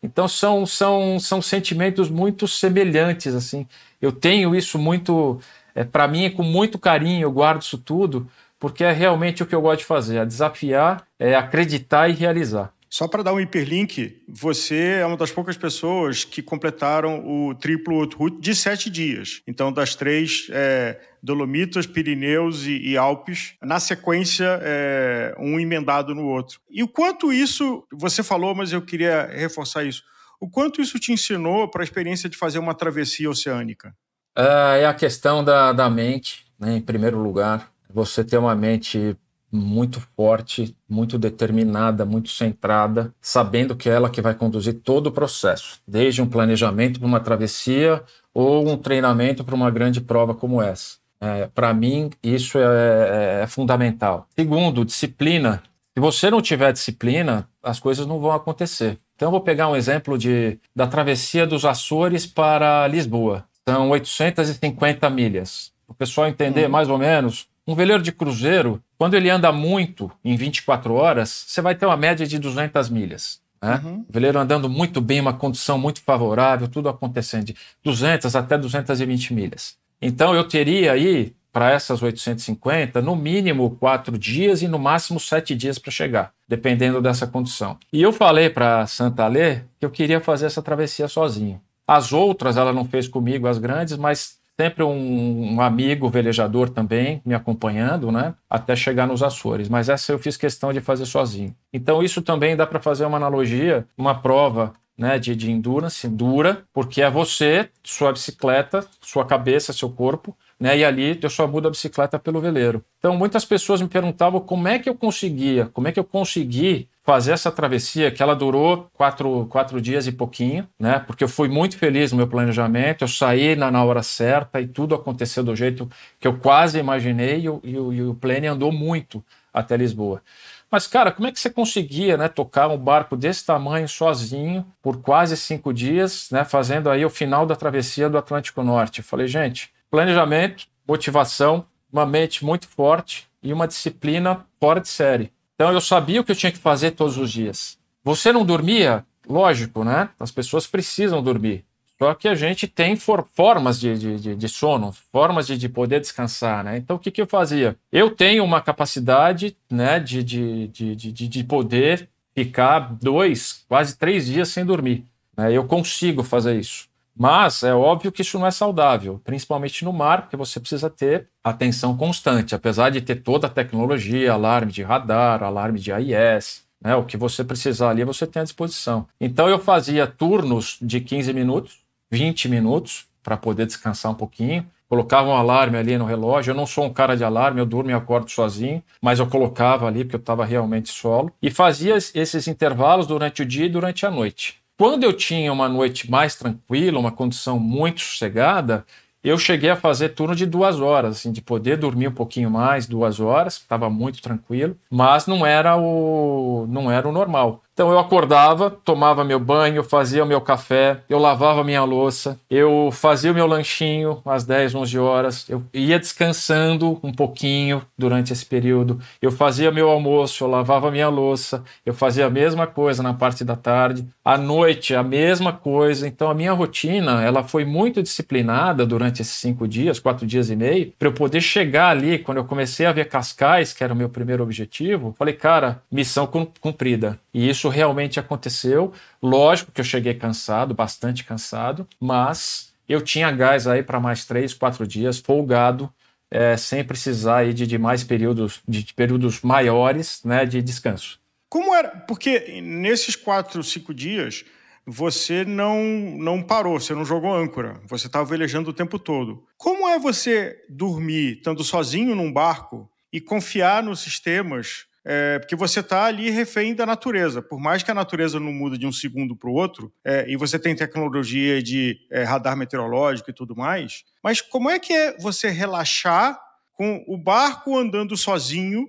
[0.03, 3.67] Então são, são, são sentimentos muito semelhantes, assim.
[4.01, 5.41] Eu tenho isso muito,
[5.75, 8.29] é, para mim, é com muito carinho, eu guardo isso tudo,
[8.59, 12.73] porque é realmente o que eu gosto de fazer, é desafiar, é acreditar e realizar.
[12.89, 18.09] Só para dar um hiperlink, você é uma das poucas pessoas que completaram o triplo
[18.15, 19.43] Route de sete dias.
[19.47, 26.27] Então, das três é, Dolomitas, Pirineus e, e, Alpes, na sequência, é, um emendado no
[26.27, 26.61] outro.
[26.71, 30.03] E o quanto isso, você falou, mas eu queria reforçar isso,
[30.41, 33.95] o quanto isso te ensinou para a experiência de fazer uma travessia oceânica?
[34.37, 37.73] É, é a questão da, da mente, né, em primeiro lugar.
[37.93, 39.17] Você ter uma mente
[39.57, 45.13] muito forte, muito determinada, muito centrada, sabendo que é ela que vai conduzir todo o
[45.13, 50.61] processo, desde um planejamento para uma travessia ou um treinamento para uma grande prova como
[50.61, 50.97] essa.
[51.21, 54.29] É, para mim, isso é, é, é fundamental.
[54.37, 55.63] Segundo, disciplina.
[55.95, 58.99] Se você não tiver disciplina, as coisas não vão acontecer.
[59.15, 63.45] Então, eu vou pegar um exemplo de, da travessia dos Açores para Lisboa.
[63.67, 65.73] São 850 milhas.
[65.89, 66.71] O pessoal entender hum.
[66.71, 71.61] mais ou menos, um veleiro de cruzeiro, quando ele anda muito, em 24 horas, você
[71.61, 73.41] vai ter uma média de 200 milhas.
[73.63, 73.81] Né?
[73.85, 74.05] Uhum.
[74.09, 79.35] O veleiro andando muito bem, uma condição muito favorável, tudo acontecendo, de 200 até 220
[79.35, 79.77] milhas.
[80.01, 85.55] Então eu teria aí, para essas 850, no mínimo quatro dias e no máximo sete
[85.55, 87.79] dias para chegar, dependendo dessa condição.
[87.93, 91.61] E eu falei para Santa Lê que eu queria fazer essa travessia sozinho.
[91.87, 97.21] As outras ela não fez comigo, as grandes, mas sempre um, um, amigo velejador também
[97.25, 98.35] me acompanhando, né?
[98.49, 99.69] Até chegar nos Açores.
[99.69, 101.55] Mas essa eu fiz questão de fazer sozinho.
[101.73, 104.73] Então isso também dá para fazer uma analogia, uma prova.
[104.99, 110.79] Né, de, de endurance dura, porque é você, sua bicicleta, sua cabeça, seu corpo, né?
[110.79, 112.83] E ali eu só mudo a bicicleta pelo veleiro.
[112.99, 116.89] Então muitas pessoas me perguntavam como é que eu conseguia, como é que eu consegui
[117.07, 120.99] fazer essa travessia que ela durou quatro, quatro dias e pouquinho, né?
[120.99, 124.67] Porque eu fui muito feliz no meu planejamento, eu saí na, na hora certa e
[124.67, 125.89] tudo aconteceu do jeito
[126.19, 130.21] que eu quase imaginei e, o, e o, e o plane andou muito até Lisboa.
[130.69, 135.01] Mas, cara, como é que você conseguia né, tocar um barco desse tamanho sozinho por
[135.01, 138.99] quase cinco dias, né, fazendo aí o final da travessia do Atlântico Norte?
[138.99, 145.36] Eu falei, gente, planejamento, motivação, uma mente muito forte e uma disciplina fora de série.
[145.57, 147.79] Então eu sabia o que eu tinha que fazer todos os dias.
[148.05, 149.05] Você não dormia?
[149.27, 150.11] Lógico, né?
[150.21, 151.65] As pessoas precisam dormir.
[151.99, 155.99] Só que a gente tem for formas de, de, de, sono, formas de, de, poder
[155.99, 156.77] descansar, né?
[156.77, 157.75] Então, o que, que eu fazia?
[157.91, 164.27] Eu tenho uma capacidade né, de, de, de, de, de poder ficar dois, quase três
[164.27, 165.07] dias sem dormir.
[165.35, 165.53] Né?
[165.55, 166.86] Eu consigo fazer isso.
[167.17, 171.29] Mas é óbvio que isso não é saudável, principalmente no mar, porque você precisa ter
[171.43, 176.95] atenção constante, apesar de ter toda a tecnologia, alarme de radar, alarme de AIS, né,
[176.95, 179.07] o que você precisar ali você tem à disposição.
[179.19, 181.79] Então eu fazia turnos de 15 minutos,
[182.11, 184.65] 20 minutos, para poder descansar um pouquinho.
[184.89, 186.53] Colocava um alarme ali no relógio.
[186.53, 189.87] Eu não sou um cara de alarme, eu durmo e acordo sozinho, mas eu colocava
[189.87, 191.33] ali porque eu estava realmente solo.
[191.43, 194.61] E fazia esses intervalos durante o dia e durante a noite.
[194.79, 198.85] Quando eu tinha uma noite mais tranquila, uma condição muito sossegada,
[199.25, 202.87] eu cheguei a fazer turno de duas horas, assim, de poder dormir um pouquinho mais,
[202.87, 207.63] duas horas, estava muito tranquilo, mas não era o não era o normal.
[207.77, 212.89] Então eu acordava, tomava meu banho, fazia o meu café, eu lavava minha louça, eu
[212.91, 218.47] fazia o meu lanchinho às 10, 11 horas, eu ia descansando um pouquinho durante esse
[218.47, 223.13] período, eu fazia meu almoço, eu lavava minha louça, eu fazia a mesma coisa na
[223.13, 226.09] parte da tarde, à noite a mesma coisa.
[226.09, 230.57] Então a minha rotina ela foi muito disciplinada durante esses cinco dias, quatro dias e
[230.57, 233.97] meio, para eu poder chegar ali quando eu comecei a ver Cascais, que era o
[233.97, 235.15] meu primeiro objetivo.
[235.19, 237.19] Falei, cara, missão cumprida.
[237.35, 238.93] E isso realmente aconteceu.
[239.23, 244.55] Lógico que eu cheguei cansado, bastante cansado, mas eu tinha gás aí para mais três,
[244.55, 245.93] quatro dias, folgado,
[246.31, 251.21] é, sem precisar aí de, de mais períodos, de, de períodos maiores né, de descanso.
[251.49, 251.89] Como era?
[251.89, 254.45] Porque nesses quatro, cinco dias
[254.87, 255.83] você não
[256.17, 259.45] não parou, você não jogou âncora, você estava velejando o tempo todo.
[259.57, 265.79] Como é você dormir estando sozinho num barco e confiar nos sistemas é, porque você
[265.79, 267.41] está ali refém da natureza.
[267.41, 270.37] Por mais que a natureza não muda de um segundo para o outro, é, e
[270.37, 275.17] você tem tecnologia de é, radar meteorológico e tudo mais, mas como é que é
[275.19, 276.37] você relaxar
[276.73, 278.89] com o barco andando sozinho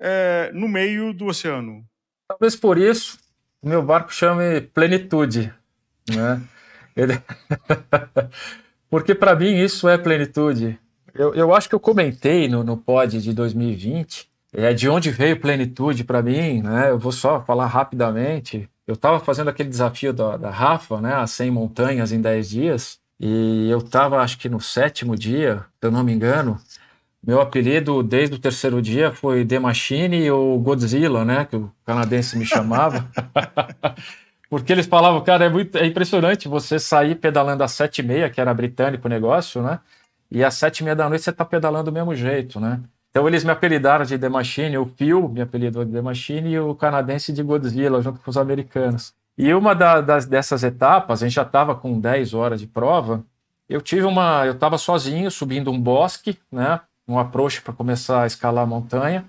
[0.00, 1.84] é, no meio do oceano?
[2.26, 3.18] Talvez por isso
[3.60, 5.52] o meu barco chame Plenitude,
[6.08, 6.40] né?
[6.96, 7.20] Ele...
[8.88, 10.78] Porque para mim isso é plenitude.
[11.14, 15.40] Eu, eu acho que eu comentei no, no pod de 2020 é de onde veio
[15.40, 16.90] plenitude para mim, né?
[16.90, 18.68] Eu vou só falar rapidamente.
[18.86, 21.14] Eu estava fazendo aquele desafio da, da Rafa, né?
[21.14, 22.98] As 100 montanhas em 10 dias.
[23.20, 26.58] E eu estava, acho que no sétimo dia, se eu não me engano.
[27.22, 31.44] Meu apelido desde o terceiro dia foi The Machine ou Godzilla, né?
[31.44, 33.06] Que o canadense me chamava.
[34.48, 38.30] Porque eles falavam, cara, é, muito, é impressionante você sair pedalando às sete e meia,
[38.30, 39.80] que era britânico o negócio, né?
[40.30, 42.80] E às sete e meia da noite você tá pedalando do mesmo jeito, né?
[43.10, 46.58] Então eles me apelidaram de The Machine, o Phil me apelidou de The Machine e
[46.60, 49.14] o canadense de Godzilla, junto com os americanos.
[49.36, 53.24] E uma da, das, dessas etapas, a gente já estava com 10 horas de prova,
[53.68, 54.46] eu tive uma.
[54.46, 56.80] Eu estava sozinho subindo um bosque, né?
[57.06, 59.26] Um approach para começar a escalar a montanha.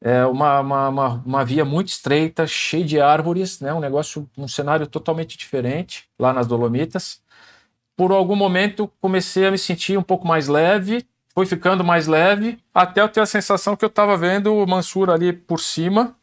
[0.00, 3.72] É uma, uma, uma, uma, via muito estreita, cheia de árvores, né?
[3.72, 7.22] Um negócio, um cenário totalmente diferente lá nas Dolomitas.
[7.96, 12.58] Por algum momento comecei a me sentir um pouco mais leve, foi ficando mais leve,
[12.74, 16.14] até eu ter a sensação que eu estava vendo o Mansur ali por cima,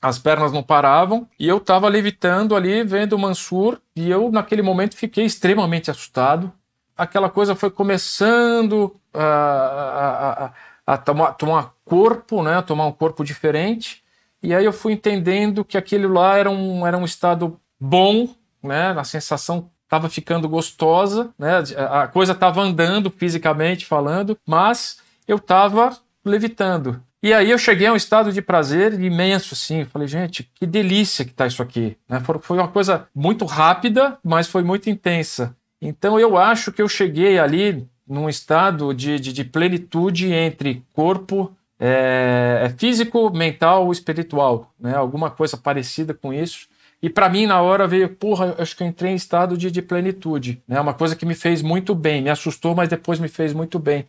[0.00, 4.62] as pernas não paravam, e eu estava levitando ali, vendo o Mansur, e eu naquele
[4.62, 6.52] momento fiquei extremamente assustado.
[6.96, 10.52] Aquela coisa foi começando a, a, a,
[10.94, 14.04] a tomar, tomar corpo, né, tomar um corpo diferente,
[14.40, 18.28] e aí eu fui entendendo que aquilo lá era um, era um estado bom,
[18.62, 21.62] né, a sensação estava ficando gostosa, né?
[21.90, 27.02] A coisa estava andando fisicamente falando, mas eu estava levitando.
[27.22, 29.84] E aí eu cheguei a um estado de prazer imenso, assim.
[29.86, 31.96] Falei, gente, que delícia que tá isso aqui.
[32.08, 32.22] Né?
[32.42, 35.56] Foi uma coisa muito rápida, mas foi muito intensa.
[35.80, 41.52] Então eu acho que eu cheguei ali num estado de, de, de plenitude entre corpo,
[41.80, 44.96] é físico, mental, espiritual, né?
[44.96, 46.66] Alguma coisa parecida com isso.
[47.00, 49.80] E para mim, na hora, veio, porra, acho que eu entrei em estado de, de
[49.80, 50.62] plenitude.
[50.66, 50.80] Né?
[50.80, 54.06] Uma coisa que me fez muito bem, me assustou, mas depois me fez muito bem.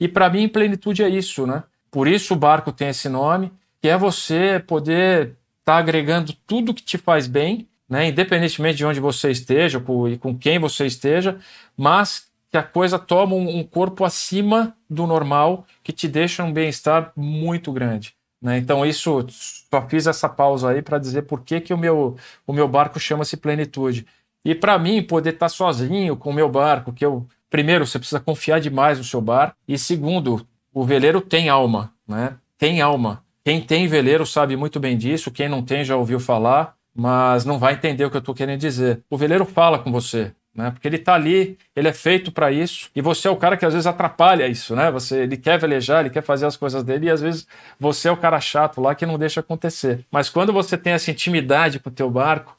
[0.00, 1.62] E para mim, plenitude é isso, né?
[1.90, 6.74] Por isso o barco tem esse nome, que é você poder estar tá agregando tudo
[6.74, 8.08] que te faz bem, né?
[8.08, 11.38] independentemente de onde você esteja e com quem você esteja,
[11.76, 16.52] mas que a coisa toma um, um corpo acima do normal, que te deixa um
[16.52, 18.14] bem-estar muito grande.
[18.42, 18.58] Né?
[18.58, 22.52] Então, isso só fiz essa pausa aí para dizer por que, que o, meu, o
[22.52, 24.04] meu barco chama-se Plenitude.
[24.44, 27.98] E para mim, poder estar tá sozinho com o meu barco, que eu, primeiro, você
[27.98, 32.36] precisa confiar demais no seu barco, e segundo, o veleiro tem alma, né?
[32.58, 33.22] Tem alma.
[33.44, 37.58] Quem tem veleiro sabe muito bem disso, quem não tem já ouviu falar, mas não
[37.58, 39.02] vai entender o que eu estou querendo dizer.
[39.08, 40.70] O veleiro fala com você, né?
[40.70, 43.64] Porque ele está ali, ele é feito para isso, e você é o cara que
[43.64, 44.90] às vezes atrapalha isso, né?
[44.90, 47.46] Você, ele quer velejar, ele quer fazer as coisas dele, e às vezes
[47.78, 50.04] você é o cara chato lá que não deixa acontecer.
[50.10, 52.56] Mas quando você tem essa intimidade com o teu barco,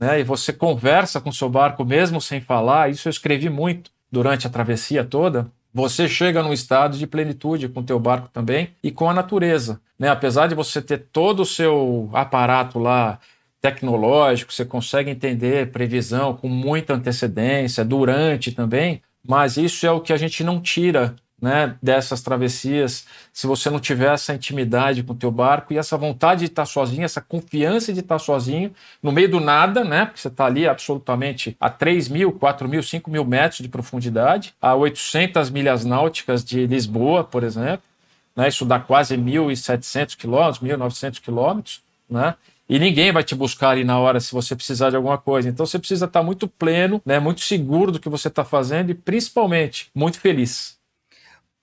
[0.00, 0.20] né?
[0.20, 4.46] E você conversa com o seu barco mesmo sem falar, isso eu escrevi muito durante
[4.46, 5.46] a travessia toda.
[5.72, 9.80] Você chega num estado de plenitude com o teu barco também e com a natureza,
[9.98, 10.08] né?
[10.08, 13.18] Apesar de você ter todo o seu aparato lá
[13.60, 20.12] tecnológico, você consegue entender previsão com muita antecedência, durante também, mas isso é o que
[20.12, 23.06] a gente não tira né, dessas travessias.
[23.32, 26.66] Se você não tiver essa intimidade com o teu barco e essa vontade de estar
[26.66, 30.68] sozinho, essa confiança de estar sozinho no meio do nada, né, porque você está ali
[30.68, 36.44] absolutamente a 3 mil, 4 mil, 5 mil metros de profundidade, a 800 milhas náuticas
[36.44, 37.82] de Lisboa, por exemplo,
[38.36, 42.34] né, isso dá quase 1.700 quilômetros, 1.900 quilômetros, né,
[42.70, 45.48] e ninguém vai te buscar ali na hora se você precisar de alguma coisa.
[45.48, 48.94] Então você precisa estar muito pleno, né, muito seguro do que você está fazendo e
[48.94, 50.78] principalmente muito feliz.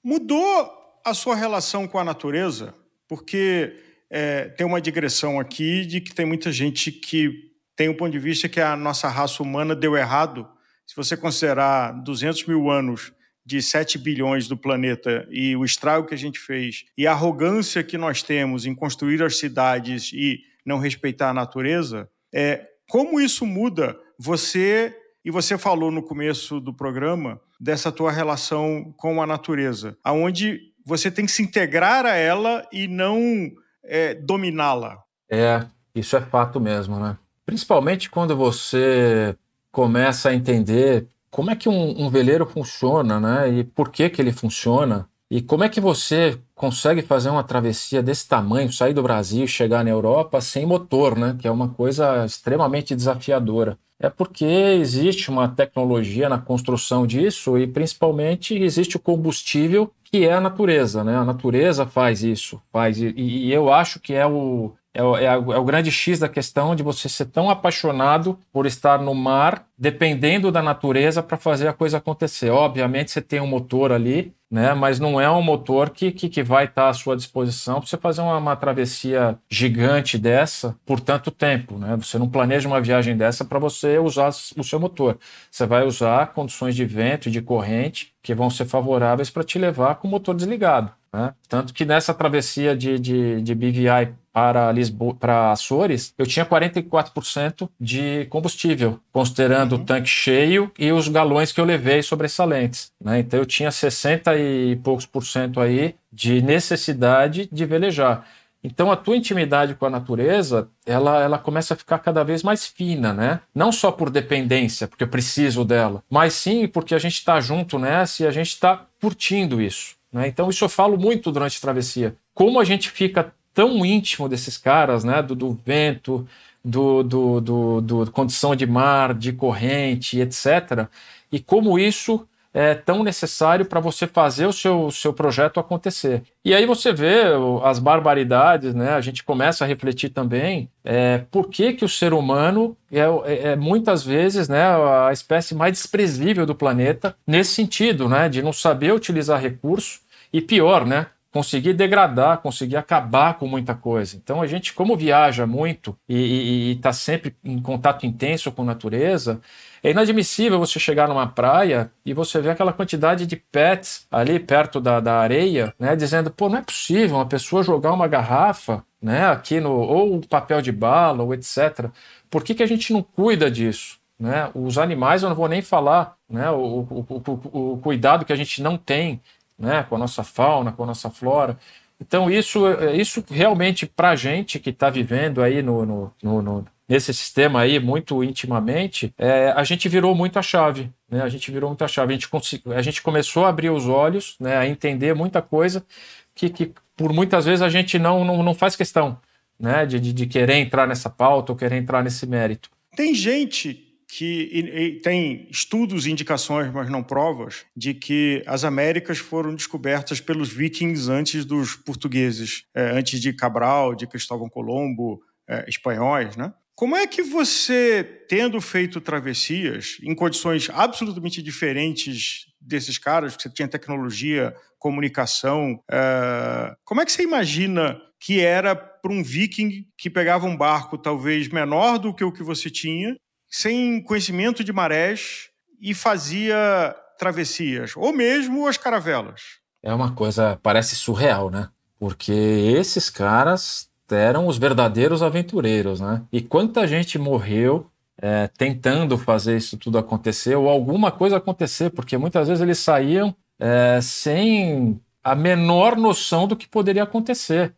[0.04, 0.70] Mudou
[1.06, 2.76] a sua relação com a natureza?
[3.08, 3.74] Porque
[4.10, 8.20] é, tem uma digressão aqui de que tem muita gente que tem um ponto de
[8.20, 10.46] vista que a nossa raça humana deu errado.
[10.86, 13.14] Se você considerar 200 mil anos
[13.46, 17.82] de 7 bilhões do planeta e o estrago que a gente fez e a arrogância
[17.82, 23.46] que nós temos em construir as cidades e não respeitar a natureza, é, como isso
[23.46, 29.98] muda você, e você falou no começo do programa, dessa tua relação com a natureza,
[30.04, 33.52] aonde você tem que se integrar a ela e não
[33.84, 35.02] é, dominá-la.
[35.30, 37.18] É, isso é fato mesmo, né?
[37.46, 39.36] Principalmente quando você
[39.72, 43.50] começa a entender como é que um, um, veleiro funciona, né?
[43.50, 45.08] E por que que ele funciona.
[45.30, 49.48] E como é que você consegue fazer uma travessia desse tamanho, sair do Brasil e
[49.48, 51.36] chegar na Europa sem motor, né?
[51.40, 53.78] Que é uma coisa extremamente desafiadora.
[54.00, 60.34] É porque existe uma tecnologia na construção disso e principalmente existe o combustível que é
[60.34, 61.18] a natureza, né?
[61.18, 65.38] A natureza faz isso, faz e, e eu acho que é o é, é, é,
[65.38, 70.52] o grande X da questão de você ser tão apaixonado por estar no mar, dependendo
[70.52, 72.50] da natureza para fazer a coisa acontecer.
[72.50, 74.74] Obviamente você tem um motor ali, né?
[74.74, 77.98] Mas não é um motor que, que, que vai estar à sua disposição para você
[77.98, 81.96] fazer uma, uma, travessia gigante dessa por tanto tempo, né?
[81.98, 85.20] Você não planeja uma viagem dessa para você usar o seu motor.
[85.52, 89.60] Você vai usar condições de vento e de corrente que vão ser favoráveis para te
[89.60, 90.92] levar com o motor desligado.
[91.14, 91.34] Né?
[91.48, 97.68] Tanto que nessa travessia de, de, de BVI para Lisboa, para Açores, eu tinha 44%
[97.82, 99.82] de combustível, considerando uhum.
[99.82, 102.92] o tanque cheio e os galões que eu levei sobressalentes.
[103.04, 103.22] Né?
[103.22, 108.28] Então eu tinha 60 e poucos por cento aí de necessidade de velejar.
[108.64, 112.68] Então a tua intimidade com a natureza, ela, ela começa a ficar cada vez mais
[112.68, 113.40] fina, né?
[113.56, 117.80] Não só por dependência, porque eu preciso dela, mas sim porque a gente está junto
[117.80, 119.96] nessa e a gente está curtindo isso.
[120.14, 120.28] Né?
[120.28, 122.16] Então isso eu falo muito durante a travessia.
[122.36, 125.20] Como a gente fica tão íntimo desses caras, né?
[125.24, 126.28] Do, do vento,
[126.64, 130.86] do, do, do, do condição de mar, de corrente, etc.
[131.32, 136.22] E como isso é tão necessário para você fazer o seu, seu projeto acontecer.
[136.46, 137.24] E aí você vê
[137.64, 138.92] as barbaridades, né?
[138.92, 143.48] A gente começa a refletir também é, por que, que o ser humano é, é,
[143.50, 144.64] é, muitas vezes né,
[145.08, 148.30] a espécie mais desprezível do planeta nesse sentido, né?
[148.30, 151.08] De não saber utilizar recursos e pior, né?
[151.38, 154.18] Conseguir degradar, conseguir acabar com muita coisa.
[154.18, 159.40] Então a gente, como viaja muito e está sempre em contato intenso com a natureza,
[159.84, 164.82] é inadmissível você chegar numa praia e você ver aquela quantidade de pets ali perto
[164.82, 165.96] da, da areia, né?
[165.96, 169.28] Dizendo, pô, não é possível uma pessoa jogar uma garrafa, né?
[169.28, 169.74] Aqui no.
[169.74, 171.92] ou papel de bala, ou etc.
[172.32, 174.00] Por que, que a gente não cuida disso?
[174.20, 174.50] Né?
[174.56, 176.50] Os animais eu não vou nem falar, né?
[176.50, 179.22] O, o, o, o cuidado que a gente não tem
[179.58, 179.84] né?
[179.84, 181.58] com a nossa fauna, com a nossa flora.
[182.00, 186.66] Então, isso, isso realmente, para a gente que está vivendo aí no, no, no, no
[186.88, 190.90] nesse sistema aí muito intimamente, é, a gente virou muito a chave.
[191.10, 191.22] Né?
[191.22, 192.14] A gente virou muito a chave.
[192.14, 192.30] A gente,
[192.74, 194.56] a gente começou a abrir os olhos, né?
[194.58, 195.86] a entender muita coisa
[196.34, 199.20] que, que por muitas vezes a gente não, não, não faz questão
[199.60, 199.86] né?
[199.86, 202.70] de, de, de querer entrar nessa pauta ou querer entrar nesse mérito.
[202.96, 209.18] Tem gente que e, e tem estudos, indicações, mas não provas, de que as Américas
[209.18, 215.66] foram descobertas pelos vikings antes dos portugueses, é, antes de Cabral, de Cristóvão Colombo, é,
[215.68, 216.54] espanhóis, né?
[216.76, 223.50] Como é que você, tendo feito travessias em condições absolutamente diferentes desses caras, que você
[223.50, 226.76] tinha tecnologia, comunicação, é...
[226.86, 231.48] como é que você imagina que era para um viking que pegava um barco talvez
[231.48, 233.16] menor do que o que você tinha,
[233.50, 235.50] sem conhecimento de marés
[235.82, 239.42] e fazia travessias, ou mesmo as caravelas?
[239.82, 241.70] É uma coisa, parece surreal, né?
[242.00, 246.24] Porque esses caras eram os verdadeiros aventureiros, né?
[246.32, 252.18] E quanta gente morreu é, tentando fazer isso tudo acontecer ou alguma coisa acontecer, porque
[252.18, 257.74] muitas vezes eles saíam é, sem a menor noção do que poderia acontecer,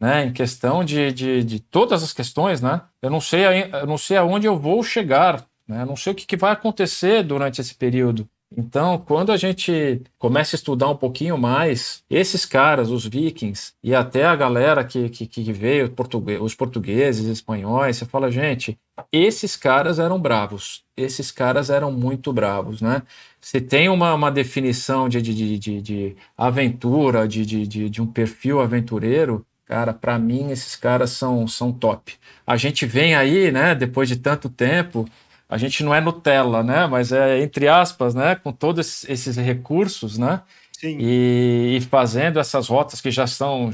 [0.00, 0.26] né?
[0.26, 2.82] Em questão de, de, de todas as questões, né?
[3.02, 5.82] Eu não sei, eu não sei aonde eu vou chegar, né?
[5.82, 8.28] Eu não sei o que, que vai acontecer durante esse período.
[8.56, 13.94] Então, quando a gente começa a estudar um pouquinho mais, esses caras, os vikings, e
[13.94, 15.94] até a galera que, que, que veio,
[16.40, 18.78] os portugueses, espanhóis, você fala, gente,
[19.12, 23.02] esses caras eram bravos, esses caras eram muito bravos, né?
[23.40, 28.60] Se tem uma, uma definição de, de, de, de aventura, de, de, de um perfil
[28.60, 32.14] aventureiro, cara, para mim esses caras são, são top.
[32.46, 35.06] A gente vem aí, né, depois de tanto tempo,
[35.48, 36.86] a gente não é Nutella, né?
[36.86, 38.34] Mas é entre aspas, né?
[38.36, 40.42] Com todos esses recursos, né?
[40.72, 40.96] Sim.
[41.00, 43.70] E, e, fazendo essas rotas que já estão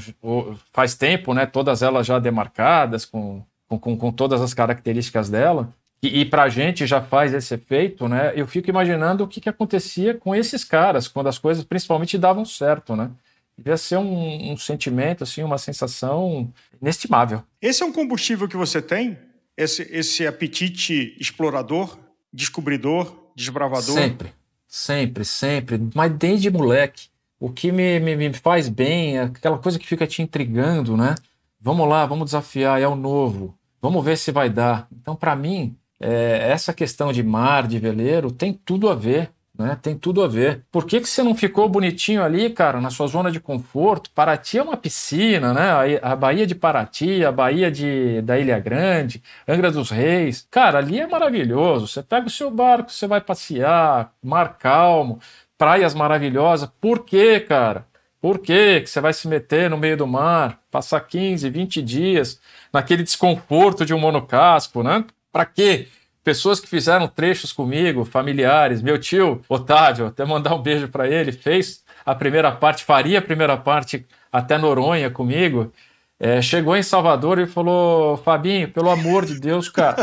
[0.71, 1.45] faz tempo, né?
[1.45, 5.69] Todas elas já demarcadas com, com, com todas as características dela.
[6.01, 8.31] E, e para a gente já faz esse efeito, né?
[8.35, 12.45] Eu fico imaginando o que, que acontecia com esses caras quando as coisas principalmente davam
[12.45, 13.11] certo, né?
[13.57, 16.51] Devia ser um, um sentimento, assim, uma sensação
[16.81, 17.41] inestimável.
[17.61, 19.17] Esse é um combustível que você tem
[19.55, 21.97] esse, esse apetite explorador,
[22.31, 23.95] descobridor, desbravador?
[23.95, 24.33] Sempre,
[24.67, 25.89] sempre, sempre.
[25.93, 27.07] Mas desde moleque.
[27.37, 31.15] O que me, me, me faz bem é aquela coisa que fica te intrigando, né?
[31.59, 33.57] Vamos lá, vamos desafiar, é o novo.
[33.81, 34.87] Vamos ver se vai dar.
[34.91, 39.77] Então, para mim, é, essa questão de mar, de veleiro, tem tudo a ver né?
[39.81, 40.63] Tem tudo a ver.
[40.71, 44.11] Por que, que você não ficou bonitinho ali, cara, na sua zona de conforto?
[44.11, 45.99] Paraty é uma piscina, né?
[46.01, 50.47] A, Baía de Paraty, a Baía de, da Ilha Grande, Angra dos Reis.
[50.51, 51.87] Cara, ali é maravilhoso.
[51.87, 55.19] Você pega o seu barco, você vai passear, mar calmo,
[55.57, 56.69] praias maravilhosas.
[56.81, 57.85] Por quê, cara?
[58.21, 62.41] Por quê que você vai se meter no meio do mar, passar 15, 20 dias
[62.73, 65.05] naquele desconforto de um monocasco, né?
[65.31, 65.87] Para quê?
[66.25, 71.31] Pessoas que fizeram trechos comigo, familiares, meu tio Otávio, até mandar um beijo para ele,
[71.31, 75.71] fez a primeira parte, faria a primeira parte até Noronha comigo.
[76.17, 79.97] É, chegou em Salvador e falou: Fabinho, pelo amor de Deus, cara,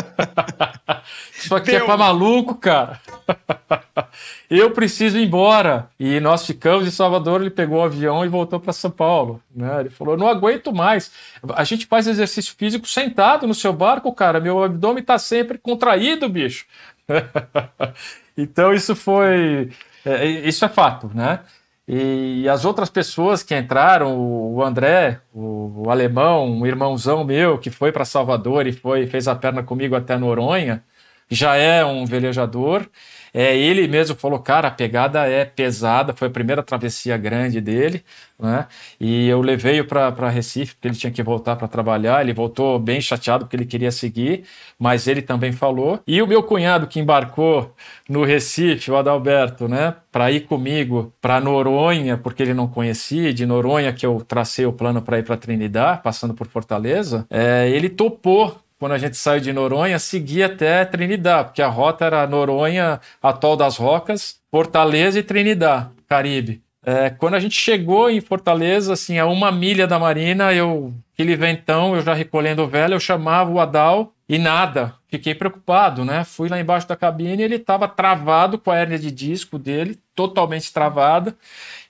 [1.34, 3.00] isso aqui é é pra maluco, cara.
[4.50, 5.88] Eu preciso ir embora.
[5.98, 9.40] E nós ficamos em Salvador, ele pegou o avião e voltou para São Paulo.
[9.54, 9.80] Né?
[9.80, 11.10] Ele falou: não aguento mais.
[11.54, 14.38] A gente faz exercício físico sentado no seu barco, cara.
[14.38, 16.66] Meu abdômen está sempre contraído, bicho.
[18.36, 19.70] então isso foi.
[20.04, 21.40] É, isso é fato, né?
[21.86, 27.90] E as outras pessoas que entraram, o André, o, alemão, um irmãozão meu que foi
[27.90, 30.84] para Salvador e foi fez a perna comigo até Noronha,
[31.28, 32.88] já é um velejador.
[33.34, 38.04] É, ele mesmo falou, cara, a pegada é pesada, foi a primeira travessia grande dele,
[38.38, 38.66] né?
[39.00, 42.20] E eu levei-o para Recife, porque ele tinha que voltar para trabalhar.
[42.20, 44.44] Ele voltou bem chateado porque ele queria seguir,
[44.78, 46.00] mas ele também falou.
[46.06, 47.74] E o meu cunhado que embarcou
[48.08, 53.46] no Recife, o Adalberto, né, para ir comigo para Noronha, porque ele não conhecia, de
[53.46, 57.88] Noronha que eu tracei o plano para ir para Trinidad, passando por Fortaleza, é, ele
[57.88, 63.00] topou quando a gente saiu de Noronha, seguir até Trinidad, porque a rota era Noronha,
[63.22, 66.60] Atol das Rocas, Fortaleza e Trinidad, Caribe.
[66.84, 71.36] É, quando a gente chegou em Fortaleza, assim, a uma milha da marina, eu, aquele
[71.36, 74.94] ventão, eu já recolhendo velho, eu chamava o Adal e nada.
[75.08, 76.24] Fiquei preocupado, né?
[76.24, 80.00] Fui lá embaixo da cabine e ele estava travado com a hérnia de disco dele,
[80.14, 81.36] totalmente travada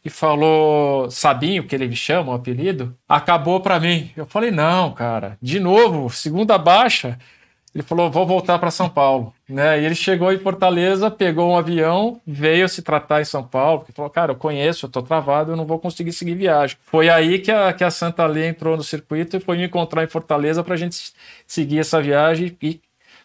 [0.04, 4.10] e falou Sabinho, que ele me chama, o apelido, acabou para mim.
[4.16, 7.16] Eu falei, não, cara, de novo, segunda baixa.
[7.74, 9.34] Ele falou, vou voltar para São Paulo.
[9.48, 9.80] Né?
[9.80, 13.92] E ele chegou em Fortaleza, pegou um avião, veio se tratar em São Paulo, porque
[13.92, 16.76] falou, cara, eu conheço, eu tô travado, eu não vou conseguir seguir viagem.
[16.82, 20.04] Foi aí que a, que a Santa Lê entrou no circuito e foi me encontrar
[20.04, 21.12] em Fortaleza para a gente
[21.46, 22.80] seguir essa viagem e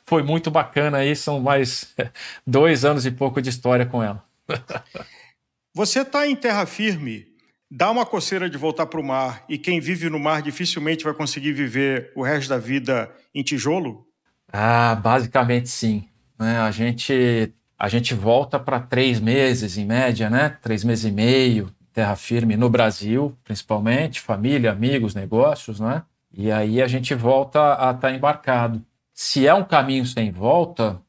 [0.05, 1.93] foi muito bacana aí, são mais
[2.47, 4.23] dois anos e pouco de história com ela.
[5.75, 7.27] Você está em terra firme,
[7.69, 11.13] dá uma coceira de voltar para o mar e quem vive no mar dificilmente vai
[11.13, 14.06] conseguir viver o resto da vida em tijolo?
[14.51, 16.07] Ah, basicamente sim.
[16.39, 16.59] Né?
[16.59, 20.49] A gente a gente volta para três meses em média, né?
[20.61, 26.01] Três meses e meio, terra firme no Brasil, principalmente, família, amigos, negócios, né?
[26.33, 28.83] E aí a gente volta a estar tá embarcado.
[29.13, 30.99] Se é um caminho sem volta,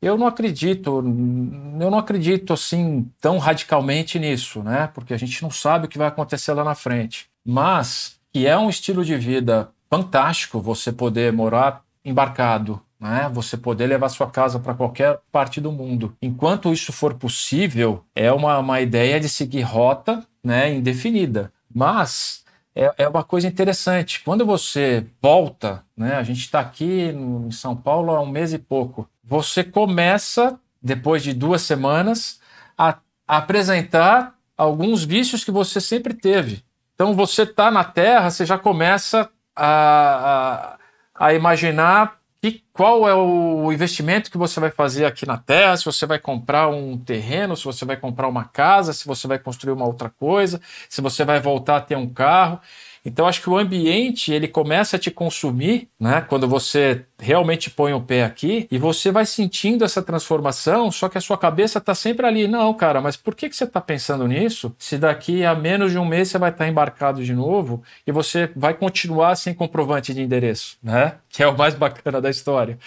[0.00, 4.88] eu não acredito, eu não acredito assim tão radicalmente nisso, né?
[4.92, 7.28] Porque a gente não sabe o que vai acontecer lá na frente.
[7.44, 13.30] Mas que é um estilo de vida fantástico você poder morar embarcado, né?
[13.32, 16.16] Você poder levar sua casa para qualquer parte do mundo.
[16.22, 21.52] Enquanto isso for possível, é uma, uma ideia de seguir rota, né, indefinida.
[21.72, 22.44] Mas
[22.74, 24.22] é, é uma coisa interessante.
[24.24, 26.14] Quando você volta, né?
[26.16, 30.58] A gente está aqui no, em São Paulo há um mês e pouco você começa,
[30.80, 32.40] depois de duas semanas,
[32.76, 36.62] a, apresentar alguns vícios que você sempre teve.
[36.94, 40.78] Então, você está na Terra, você já começa a, a,
[41.22, 45.84] a imaginar que, qual é o investimento que você vai fazer aqui na Terra, se
[45.84, 49.72] você vai comprar um terreno, se você vai comprar uma casa, se você vai construir
[49.72, 52.60] uma outra coisa, se você vai voltar a ter um carro.
[53.04, 56.20] Então acho que o ambiente ele começa a te consumir, né?
[56.28, 61.18] Quando você realmente põe o pé aqui e você vai sentindo essa transformação, só que
[61.18, 62.46] a sua cabeça está sempre ali.
[62.46, 64.74] Não, cara, mas por que, que você está pensando nisso?
[64.78, 68.12] Se daqui a menos de um mês você vai estar tá embarcado de novo e
[68.12, 71.14] você vai continuar sem comprovante de endereço, né?
[71.28, 72.78] Que é o mais bacana da história.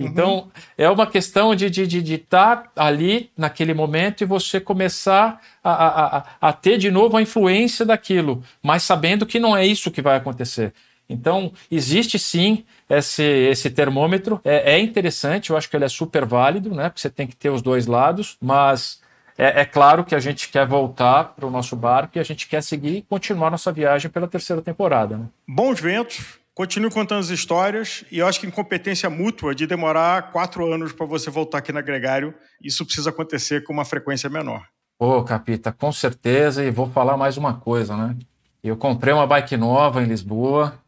[0.00, 0.50] Então, uhum.
[0.78, 5.40] é uma questão de estar de, de, de tá ali naquele momento e você começar
[5.62, 9.66] a, a, a, a, ter de novo a influência daquilo, mas sabendo que não é
[9.66, 10.72] isso que vai acontecer.
[11.08, 16.24] Então, existe sim esse, esse termômetro, é, é interessante, eu acho que ele é super
[16.24, 16.88] válido, né?
[16.88, 19.00] Porque você tem que ter os dois lados, mas
[19.36, 22.46] é, é, claro que a gente quer voltar para o nosso barco e a gente
[22.46, 25.16] quer seguir e continuar nossa viagem pela terceira temporada.
[25.16, 25.24] Né?
[25.48, 30.70] Bons ventos, Continue contando as histórias e eu acho que incompetência mútua de demorar quatro
[30.70, 34.66] anos para você voltar aqui na Gregário, isso precisa acontecer com uma frequência menor.
[34.98, 36.62] Ô, Capita, com certeza.
[36.62, 38.14] E vou falar mais uma coisa, né?
[38.62, 40.78] Eu comprei uma bike nova em Lisboa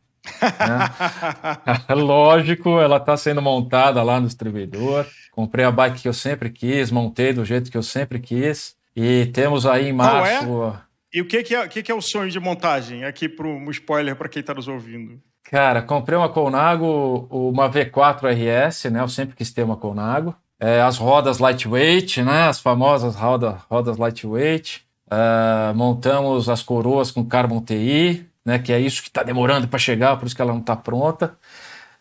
[0.44, 1.74] Né?
[1.96, 5.06] Lógico, ela está sendo montada lá no distribuidor.
[5.30, 8.76] Comprei a bike que eu sempre quis, montei do jeito que eu sempre quis.
[8.94, 10.46] E temos aí em março.
[10.46, 10.80] Qual é?
[11.14, 13.04] E o que, que, é, que, que é o sonho de montagem?
[13.04, 15.18] Aqui para um spoiler para quem está nos ouvindo.
[15.52, 19.02] Cara, comprei uma Colnago, uma V4 RS, né?
[19.02, 20.34] Eu sempre quis ter uma Colnago.
[20.58, 22.48] É, as rodas lightweight, né?
[22.48, 24.82] As famosas roda, rodas lightweight.
[25.08, 28.58] Uh, montamos as coroas com Carbon TI, né?
[28.58, 31.36] Que é isso que está demorando para chegar, por isso que ela não está pronta.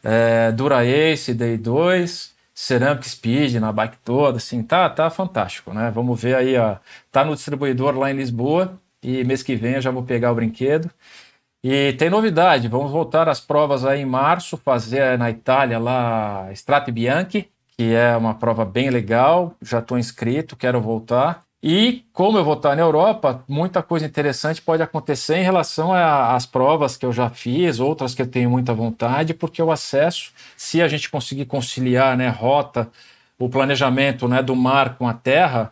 [0.02, 5.92] É, Dura Ace Day2, Ceramic Speed na bike toda, assim, tá, tá fantástico, né?
[5.94, 6.78] Vamos ver aí, ó.
[7.12, 10.36] Tá no distribuidor lá em Lisboa e mês que vem eu já vou pegar o
[10.36, 10.90] brinquedo.
[11.64, 16.92] E tem novidade, vamos voltar às provas aí em março, fazer na Itália lá Strati
[16.92, 17.48] Bianchi,
[17.78, 21.44] que é uma prova bem legal, já estou inscrito, quero voltar.
[21.62, 26.48] E como eu vou estar na Europa, muita coisa interessante pode acontecer em relação às
[26.48, 30.82] provas que eu já fiz, outras que eu tenho muita vontade, porque o acesso, se
[30.82, 32.90] a gente conseguir conciliar né, rota,
[33.38, 35.72] o planejamento né, do mar com a terra,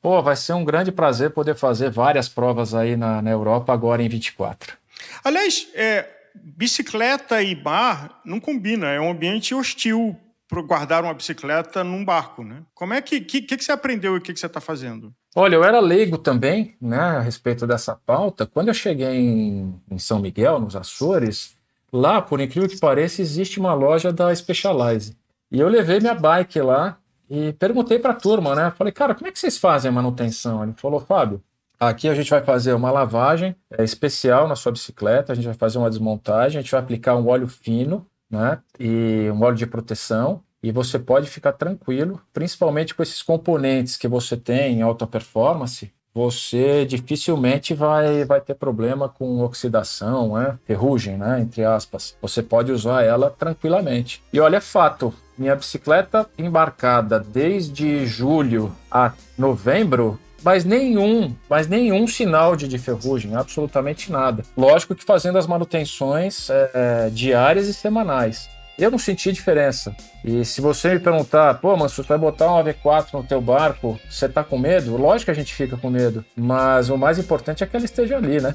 [0.00, 4.02] pô, vai ser um grande prazer poder fazer várias provas aí na, na Europa agora
[4.02, 4.85] em 24.
[5.24, 10.16] Aliás, é, bicicleta e bar não combina, é um ambiente hostil
[10.48, 12.62] para guardar uma bicicleta num barco, né?
[12.74, 15.12] Como é que, que, que você aprendeu e o que, que você está fazendo?
[15.34, 18.46] Olha, eu era leigo também, né, a respeito dessa pauta.
[18.46, 21.56] Quando eu cheguei em, em São Miguel, nos Açores,
[21.92, 25.16] lá, por incrível que pareça, existe uma loja da Specialized.
[25.50, 28.72] E eu levei minha bike lá e perguntei para a turma, né?
[28.76, 30.62] Falei, cara, como é que vocês fazem a manutenção?
[30.62, 31.42] Ele falou, Fábio,
[31.78, 35.54] Aqui a gente vai fazer uma lavagem é, especial na sua bicicleta, a gente vai
[35.54, 38.58] fazer uma desmontagem, a gente vai aplicar um óleo fino, né?
[38.78, 40.42] E um óleo de proteção.
[40.62, 45.92] E você pode ficar tranquilo, principalmente com esses componentes que você tem em alta performance,
[46.16, 50.58] você dificilmente vai, vai ter problema com oxidação, né?
[50.64, 51.42] ferrugem, né?
[51.42, 52.16] entre aspas.
[52.22, 54.22] Você pode usar ela tranquilamente.
[54.32, 62.54] E olha, fato, minha bicicleta embarcada desde julho a novembro, mas nenhum, mas nenhum sinal
[62.54, 64.44] de, de ferrugem, absolutamente nada.
[64.56, 68.48] Lógico que fazendo as manutenções é, é, diárias e semanais.
[68.78, 69.92] Eu não senti diferença.
[70.24, 73.98] E se você me perguntar, pô, mas você vai botar um AV4 no teu barco,
[74.08, 74.96] você tá com medo?
[74.96, 78.16] Lógico que a gente fica com medo, mas o mais importante é que ela esteja
[78.16, 78.54] ali, né?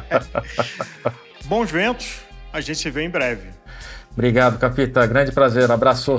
[1.44, 2.20] Bons ventos,
[2.50, 3.50] a gente se vê em breve.
[4.12, 5.06] Obrigado, Capita.
[5.06, 5.70] Grande prazer.
[5.70, 6.18] Abraço.